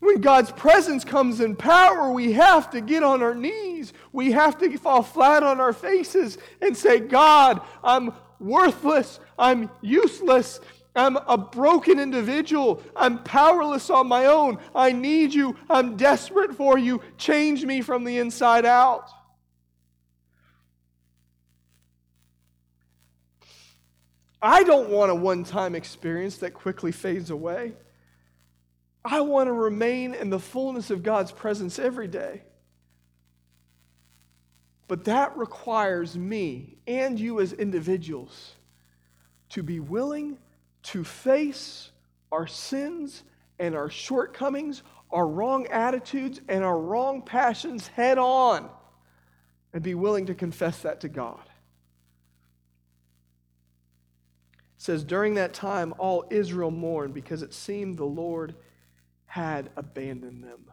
When 0.00 0.20
God's 0.20 0.52
presence 0.52 1.02
comes 1.02 1.40
in 1.40 1.56
power, 1.56 2.10
we 2.10 2.32
have 2.32 2.68
to 2.72 2.82
get 2.82 3.02
on 3.02 3.22
our 3.22 3.34
knees. 3.34 3.94
We 4.12 4.32
have 4.32 4.58
to 4.58 4.76
fall 4.76 5.02
flat 5.02 5.44
on 5.44 5.60
our 5.60 5.72
faces 5.72 6.36
and 6.60 6.76
say, 6.76 7.00
God, 7.00 7.62
I'm 7.82 8.12
worthless. 8.38 9.18
I'm 9.38 9.70
useless. 9.80 10.60
I'm 10.96 11.16
a 11.16 11.36
broken 11.36 12.00
individual. 12.00 12.82
I'm 12.96 13.22
powerless 13.22 13.90
on 13.90 14.08
my 14.08 14.26
own. 14.26 14.58
I 14.74 14.92
need 14.92 15.34
you. 15.34 15.56
I'm 15.68 15.96
desperate 15.96 16.54
for 16.54 16.78
you. 16.78 17.02
Change 17.18 17.64
me 17.64 17.82
from 17.82 18.04
the 18.04 18.18
inside 18.18 18.64
out. 18.64 19.10
I 24.40 24.62
don't 24.64 24.88
want 24.88 25.10
a 25.10 25.14
one 25.14 25.44
time 25.44 25.74
experience 25.74 26.38
that 26.38 26.54
quickly 26.54 26.92
fades 26.92 27.30
away. 27.30 27.74
I 29.04 29.20
want 29.20 29.48
to 29.48 29.52
remain 29.52 30.14
in 30.14 30.30
the 30.30 30.38
fullness 30.38 30.90
of 30.90 31.02
God's 31.02 31.30
presence 31.30 31.78
every 31.78 32.08
day. 32.08 32.42
But 34.88 35.04
that 35.04 35.36
requires 35.36 36.16
me 36.16 36.78
and 36.86 37.18
you 37.18 37.40
as 37.40 37.52
individuals 37.52 38.52
to 39.50 39.62
be 39.62 39.80
willing 39.80 40.38
to 40.86 41.02
face 41.02 41.90
our 42.30 42.46
sins 42.46 43.24
and 43.58 43.74
our 43.74 43.90
shortcomings, 43.90 44.82
our 45.10 45.26
wrong 45.26 45.66
attitudes, 45.68 46.40
and 46.48 46.62
our 46.62 46.78
wrong 46.78 47.22
passions 47.22 47.88
head 47.88 48.18
on 48.18 48.68
and 49.72 49.82
be 49.82 49.94
willing 49.94 50.26
to 50.26 50.34
confess 50.34 50.82
that 50.82 51.00
to 51.00 51.08
God. 51.08 51.42
It 54.54 54.82
says, 54.82 55.02
During 55.02 55.34
that 55.34 55.54
time, 55.54 55.92
all 55.98 56.24
Israel 56.30 56.70
mourned 56.70 57.14
because 57.14 57.42
it 57.42 57.52
seemed 57.52 57.98
the 57.98 58.04
Lord 58.04 58.54
had 59.26 59.70
abandoned 59.76 60.44
them. 60.44 60.70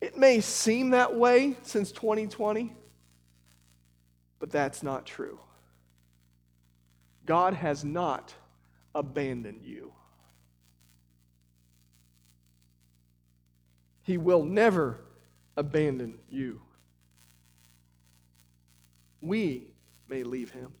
It 0.00 0.16
may 0.16 0.40
seem 0.40 0.90
that 0.90 1.14
way 1.14 1.56
since 1.62 1.92
2020, 1.92 2.72
but 4.38 4.50
that's 4.50 4.82
not 4.82 5.06
true. 5.06 5.38
God 7.26 7.54
has 7.54 7.84
not 7.84 8.34
abandoned 8.94 9.62
you. 9.64 9.92
He 14.02 14.18
will 14.18 14.44
never 14.44 14.98
abandon 15.56 16.18
you. 16.28 16.60
We 19.20 19.68
may 20.08 20.22
leave 20.22 20.50
him. 20.50 20.72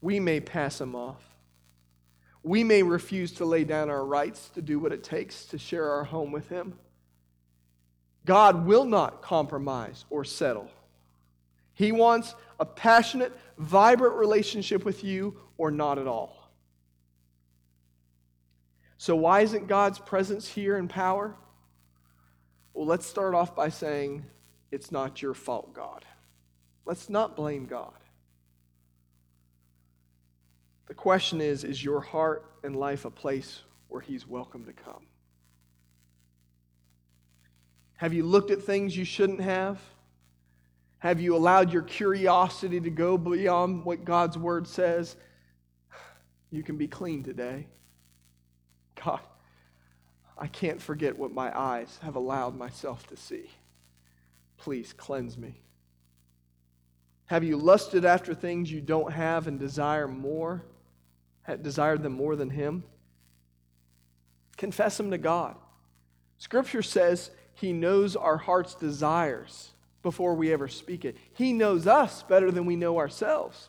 We 0.00 0.18
may 0.18 0.40
pass 0.40 0.80
him 0.80 0.96
off. 0.96 1.22
We 2.42 2.64
may 2.64 2.82
refuse 2.82 3.30
to 3.34 3.44
lay 3.44 3.62
down 3.62 3.88
our 3.88 4.04
rights 4.04 4.48
to 4.54 4.62
do 4.62 4.80
what 4.80 4.92
it 4.92 5.04
takes 5.04 5.44
to 5.46 5.58
share 5.58 5.88
our 5.92 6.02
home 6.02 6.32
with 6.32 6.48
him. 6.48 6.74
God 8.24 8.66
will 8.66 8.84
not 8.84 9.22
compromise 9.22 10.04
or 10.10 10.24
settle. 10.24 10.68
He 11.82 11.90
wants 11.90 12.36
a 12.60 12.64
passionate, 12.64 13.36
vibrant 13.58 14.14
relationship 14.14 14.84
with 14.84 15.02
you 15.02 15.36
or 15.58 15.72
not 15.72 15.98
at 15.98 16.06
all. 16.06 16.48
So, 18.98 19.16
why 19.16 19.40
isn't 19.40 19.66
God's 19.66 19.98
presence 19.98 20.46
here 20.46 20.76
in 20.76 20.86
power? 20.86 21.34
Well, 22.72 22.86
let's 22.86 23.04
start 23.04 23.34
off 23.34 23.56
by 23.56 23.68
saying 23.68 24.24
it's 24.70 24.92
not 24.92 25.20
your 25.22 25.34
fault, 25.34 25.74
God. 25.74 26.04
Let's 26.86 27.10
not 27.10 27.34
blame 27.34 27.66
God. 27.66 27.98
The 30.86 30.94
question 30.94 31.40
is 31.40 31.64
Is 31.64 31.82
your 31.82 32.00
heart 32.00 32.44
and 32.62 32.76
life 32.76 33.04
a 33.06 33.10
place 33.10 33.62
where 33.88 34.00
He's 34.00 34.24
welcome 34.24 34.66
to 34.66 34.72
come? 34.72 35.04
Have 37.96 38.12
you 38.12 38.22
looked 38.22 38.52
at 38.52 38.62
things 38.62 38.96
you 38.96 39.04
shouldn't 39.04 39.40
have? 39.40 39.80
Have 41.02 41.20
you 41.20 41.34
allowed 41.34 41.72
your 41.72 41.82
curiosity 41.82 42.78
to 42.80 42.88
go 42.88 43.18
beyond 43.18 43.84
what 43.84 44.04
God's 44.04 44.38
word 44.38 44.68
says? 44.68 45.16
You 46.52 46.62
can 46.62 46.76
be 46.76 46.86
clean 46.86 47.24
today. 47.24 47.66
God, 49.04 49.18
I 50.38 50.46
can't 50.46 50.80
forget 50.80 51.18
what 51.18 51.32
my 51.32 51.58
eyes 51.58 51.98
have 52.04 52.14
allowed 52.14 52.56
myself 52.56 53.04
to 53.08 53.16
see. 53.16 53.50
Please 54.58 54.92
cleanse 54.92 55.36
me. 55.36 55.60
Have 57.26 57.42
you 57.42 57.56
lusted 57.56 58.04
after 58.04 58.32
things 58.32 58.70
you 58.70 58.80
don't 58.80 59.12
have 59.12 59.48
and 59.48 59.58
desire 59.58 60.06
more? 60.06 60.62
Desired 61.62 62.04
them 62.04 62.12
more 62.12 62.36
than 62.36 62.50
Him? 62.50 62.84
Confess 64.56 64.98
them 64.98 65.10
to 65.10 65.18
God. 65.18 65.56
Scripture 66.38 66.82
says 66.82 67.32
He 67.54 67.72
knows 67.72 68.14
our 68.14 68.36
heart's 68.36 68.76
desires 68.76 69.71
before 70.02 70.34
we 70.34 70.52
ever 70.52 70.68
speak 70.68 71.04
it. 71.04 71.16
He 71.34 71.52
knows 71.52 71.86
us 71.86 72.22
better 72.22 72.50
than 72.50 72.66
we 72.66 72.76
know 72.76 72.98
ourselves. 72.98 73.68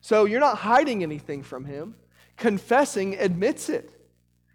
So 0.00 0.26
you're 0.26 0.40
not 0.40 0.58
hiding 0.58 1.02
anything 1.02 1.42
from 1.42 1.64
Him. 1.64 1.94
Confessing 2.36 3.14
admits 3.18 3.68
it. 3.68 3.90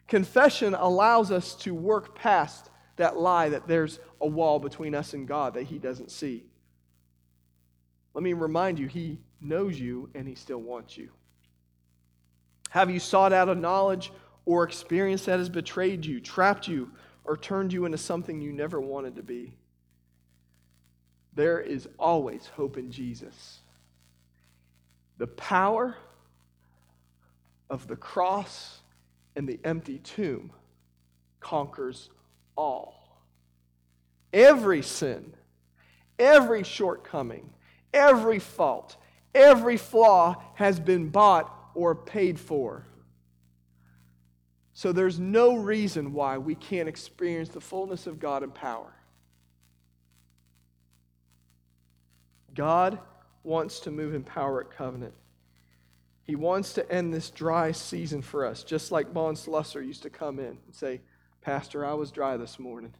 Confession 0.07 0.73
allows 0.73 1.31
us 1.31 1.55
to 1.55 1.73
work 1.73 2.15
past 2.15 2.69
that 2.97 3.17
lie 3.17 3.49
that 3.49 3.67
there's 3.67 3.99
a 4.21 4.27
wall 4.27 4.59
between 4.59 4.93
us 4.93 5.13
and 5.13 5.27
God 5.27 5.53
that 5.53 5.63
He 5.63 5.79
doesn't 5.79 6.11
see. 6.11 6.45
Let 8.13 8.23
me 8.23 8.33
remind 8.33 8.77
you, 8.77 8.87
He 8.87 9.19
knows 9.41 9.79
you 9.79 10.09
and 10.13 10.27
He 10.27 10.35
still 10.35 10.61
wants 10.61 10.97
you. 10.97 11.09
Have 12.69 12.91
you 12.91 12.99
sought 12.99 13.33
out 13.33 13.49
a 13.49 13.55
knowledge 13.55 14.11
or 14.45 14.63
experience 14.63 15.25
that 15.25 15.39
has 15.39 15.49
betrayed 15.49 16.05
you, 16.05 16.19
trapped 16.19 16.67
you, 16.67 16.91
or 17.23 17.37
turned 17.37 17.73
you 17.73 17.85
into 17.85 17.97
something 17.97 18.41
you 18.41 18.51
never 18.51 18.79
wanted 18.79 19.15
to 19.15 19.23
be? 19.23 19.55
There 21.39 21.61
is 21.61 21.87
always 21.97 22.47
hope 22.47 22.77
in 22.77 22.91
Jesus. 22.91 23.59
The 25.19 25.27
power 25.27 25.95
of 27.69 27.87
the 27.87 27.95
cross 27.95 28.81
and 29.37 29.47
the 29.47 29.57
empty 29.63 29.99
tomb 29.99 30.51
conquers 31.39 32.09
all. 32.57 33.23
Every 34.33 34.81
sin, 34.81 35.33
every 36.19 36.63
shortcoming, 36.63 37.49
every 37.93 38.39
fault, 38.39 38.97
every 39.33 39.77
flaw 39.77 40.43
has 40.55 40.77
been 40.77 41.07
bought 41.07 41.49
or 41.73 41.95
paid 41.95 42.37
for. 42.37 42.85
So 44.73 44.91
there's 44.91 45.21
no 45.21 45.55
reason 45.55 46.11
why 46.11 46.37
we 46.37 46.55
can't 46.55 46.89
experience 46.89 47.47
the 47.47 47.61
fullness 47.61 48.07
of 48.07 48.19
God 48.19 48.43
and 48.43 48.53
power. 48.53 48.93
God 52.59 52.99
wants 53.41 53.79
to 53.79 53.89
move 53.89 54.13
in 54.13 54.21
power 54.21 54.59
at 54.59 54.69
covenant. 54.69 55.13
He 56.23 56.35
wants 56.35 56.73
to 56.73 56.91
end 56.91 57.13
this 57.13 57.29
dry 57.29 57.71
season 57.71 58.21
for 58.21 58.45
us, 58.45 58.65
just 58.65 58.91
like 58.91 59.13
Bond 59.13 59.37
Slusser 59.37 59.81
used 59.81 60.03
to 60.03 60.09
come 60.09 60.39
in 60.39 60.57
and 60.65 60.75
say, 60.75 60.99
Pastor, 61.39 61.85
I 61.85 61.93
was 61.93 62.11
dry 62.11 62.35
this 62.35 62.59
morning, 62.59 62.93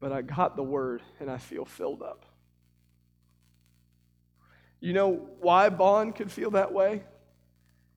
but 0.00 0.12
I 0.12 0.22
got 0.22 0.56
the 0.56 0.62
word 0.62 1.02
and 1.20 1.30
I 1.30 1.36
feel 1.36 1.66
filled 1.66 2.00
up. 2.00 2.24
You 4.80 4.94
know 4.94 5.28
why 5.42 5.68
Bond 5.68 6.14
could 6.14 6.32
feel 6.32 6.52
that 6.52 6.72
way? 6.72 7.02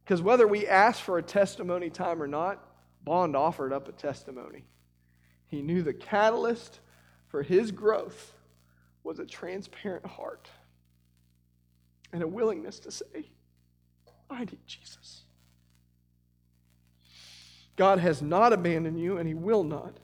Because 0.03 0.21
whether 0.21 0.45
we 0.45 0.67
asked 0.67 1.03
for 1.03 1.17
a 1.17 1.23
testimony 1.23 1.89
time 1.89 2.21
or 2.21 2.27
not, 2.27 2.61
Bond 3.05 3.37
offered 3.37 3.71
up 3.71 3.87
a 3.87 3.93
testimony. 3.93 4.65
He 5.47 5.61
knew 5.61 5.81
the 5.81 5.93
catalyst 5.93 6.81
for 7.29 7.41
his 7.41 7.71
growth 7.71 8.33
was 9.05 9.19
a 9.19 9.25
transparent 9.25 10.05
heart 10.05 10.49
and 12.11 12.23
a 12.23 12.27
willingness 12.27 12.79
to 12.79 12.91
say, 12.91 13.29
I 14.29 14.39
need 14.39 14.65
Jesus. 14.65 15.21
God 17.75 17.99
has 17.99 18.21
not 18.21 18.51
abandoned 18.51 18.99
you, 18.99 19.17
and 19.17 19.27
He 19.27 19.35
will 19.35 19.63
not. 19.63 19.99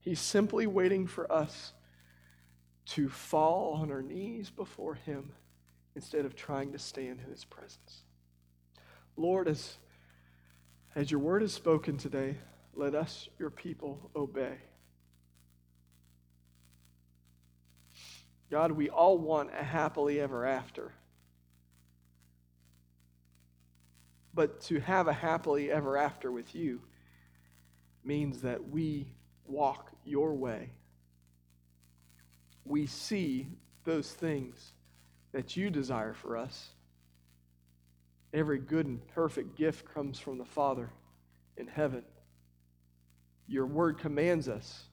He's 0.00 0.20
simply 0.20 0.66
waiting 0.66 1.06
for 1.06 1.30
us 1.32 1.72
to 2.86 3.08
fall 3.08 3.78
on 3.80 3.90
our 3.90 4.02
knees 4.02 4.50
before 4.50 4.94
Him 4.94 5.32
instead 5.94 6.26
of 6.26 6.36
trying 6.36 6.72
to 6.72 6.78
stand 6.78 7.20
in 7.24 7.30
His 7.30 7.44
presence. 7.44 8.02
Lord, 9.16 9.48
as, 9.48 9.76
as 10.94 11.10
your 11.10 11.20
word 11.20 11.42
is 11.42 11.54
spoken 11.54 11.96
today, 11.96 12.36
let 12.74 12.94
us, 12.94 13.28
your 13.38 13.50
people, 13.50 14.10
obey. 14.14 14.58
God, 18.52 18.72
we 18.72 18.90
all 18.90 19.16
want 19.16 19.48
a 19.58 19.64
happily 19.64 20.20
ever 20.20 20.44
after. 20.44 20.92
But 24.34 24.60
to 24.64 24.78
have 24.78 25.08
a 25.08 25.12
happily 25.14 25.72
ever 25.72 25.96
after 25.96 26.30
with 26.30 26.54
you 26.54 26.82
means 28.04 28.42
that 28.42 28.68
we 28.68 29.06
walk 29.46 29.90
your 30.04 30.34
way. 30.34 30.68
We 32.66 32.84
see 32.84 33.48
those 33.84 34.12
things 34.12 34.72
that 35.32 35.56
you 35.56 35.70
desire 35.70 36.12
for 36.12 36.36
us. 36.36 36.68
Every 38.34 38.58
good 38.58 38.84
and 38.84 39.00
perfect 39.14 39.56
gift 39.56 39.86
comes 39.94 40.18
from 40.18 40.36
the 40.36 40.44
Father 40.44 40.90
in 41.56 41.68
heaven. 41.68 42.04
Your 43.48 43.64
word 43.64 43.98
commands 43.98 44.46
us 44.46 44.84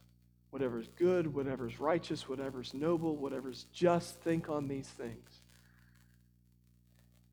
whatever 0.52 0.80
is 0.80 0.88
good, 0.98 1.34
whatever 1.34 1.68
is 1.68 1.80
righteous, 1.80 2.28
whatever 2.28 2.62
is 2.62 2.74
noble, 2.74 3.16
whatever 3.16 3.50
is 3.50 3.66
just, 3.72 4.20
think 4.22 4.50
on 4.50 4.68
these 4.68 4.88
things. 4.88 5.42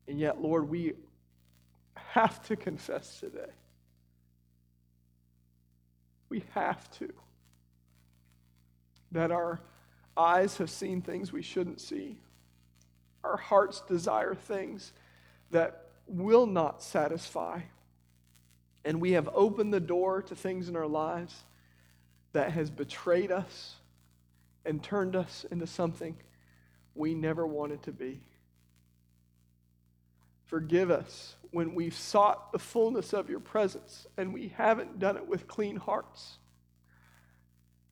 And 0.07 0.19
yet, 0.19 0.41
Lord, 0.41 0.69
we 0.69 0.93
have 1.95 2.41
to 2.47 2.55
confess 2.55 3.19
today. 3.19 3.51
We 6.29 6.43
have 6.53 6.89
to. 6.99 7.11
That 9.11 9.31
our 9.31 9.59
eyes 10.15 10.57
have 10.57 10.69
seen 10.69 11.01
things 11.01 11.31
we 11.31 11.41
shouldn't 11.41 11.81
see. 11.81 12.17
Our 13.23 13.37
hearts 13.37 13.81
desire 13.81 14.35
things 14.35 14.93
that 15.51 15.85
will 16.07 16.45
not 16.45 16.83
satisfy. 16.83 17.61
And 18.85 19.01
we 19.01 19.13
have 19.13 19.29
opened 19.33 19.73
the 19.73 19.79
door 19.79 20.21
to 20.21 20.35
things 20.35 20.69
in 20.69 20.75
our 20.75 20.87
lives 20.87 21.43
that 22.37 22.51
has 22.51 22.69
betrayed 22.69 23.31
us 23.31 23.77
and 24.63 24.83
turned 24.83 25.15
us 25.15 25.43
into 25.49 25.65
something 25.65 26.15
we 26.93 27.15
never 27.15 27.47
wanted 27.47 27.81
to 27.81 27.91
be. 27.91 28.21
Forgive 30.45 30.91
us 30.91 31.35
when 31.49 31.73
we've 31.73 31.95
sought 31.95 32.51
the 32.51 32.59
fullness 32.59 33.11
of 33.11 33.27
your 33.27 33.39
presence 33.39 34.05
and 34.17 34.35
we 34.35 34.49
haven't 34.49 34.99
done 34.99 35.17
it 35.17 35.27
with 35.27 35.47
clean 35.47 35.77
hearts. 35.77 36.37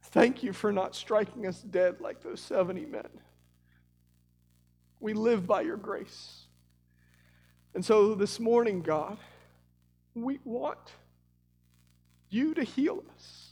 Thank 0.04 0.44
you 0.44 0.54
for 0.54 0.72
not 0.72 0.94
striking 0.94 1.48
us 1.48 1.60
dead 1.64 2.00
like 2.00 2.22
those 2.22 2.40
70 2.40 2.86
men. 2.86 3.10
We 5.00 5.14
live 5.14 5.48
by 5.48 5.62
your 5.62 5.78
grace. 5.78 6.44
And 7.74 7.84
so 7.84 8.14
this 8.14 8.40
morning, 8.40 8.84
God, 8.84 9.18
we 10.14 10.38
want 10.44 10.92
you 12.30 12.54
to 12.54 12.64
heal 12.64 13.04
us. 13.16 13.45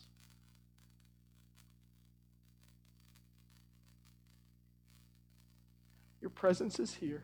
Presence 6.35 6.79
is 6.79 6.93
here. 6.93 7.23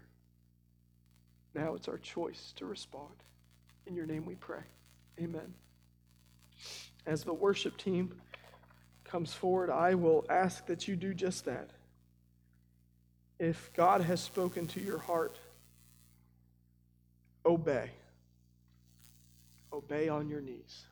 Now 1.54 1.74
it's 1.76 1.88
our 1.88 1.98
choice 1.98 2.54
to 2.58 2.66
respond. 2.66 3.14
In 3.86 3.96
your 3.96 4.06
name 4.06 4.26
we 4.26 4.36
pray. 4.36 4.64
Amen. 5.20 5.54
As 7.06 7.24
the 7.24 7.34
worship 7.34 7.78
team 7.78 8.14
comes 9.04 9.34
forward, 9.34 9.70
I 9.70 9.96
will 9.96 10.26
ask 10.30 10.68
that 10.68 10.88
you 10.88 10.96
do 10.96 11.14
just 11.14 11.46
that. 11.46 11.72
If 13.40 13.72
God 13.74 14.02
has 14.02 14.22
spoken 14.22 14.68
to 14.68 14.80
your 14.80 15.00
heart, 15.00 15.40
obey. 17.46 17.90
Obey 19.72 20.10
on 20.10 20.30
your 20.30 20.42
knees. 20.42 20.84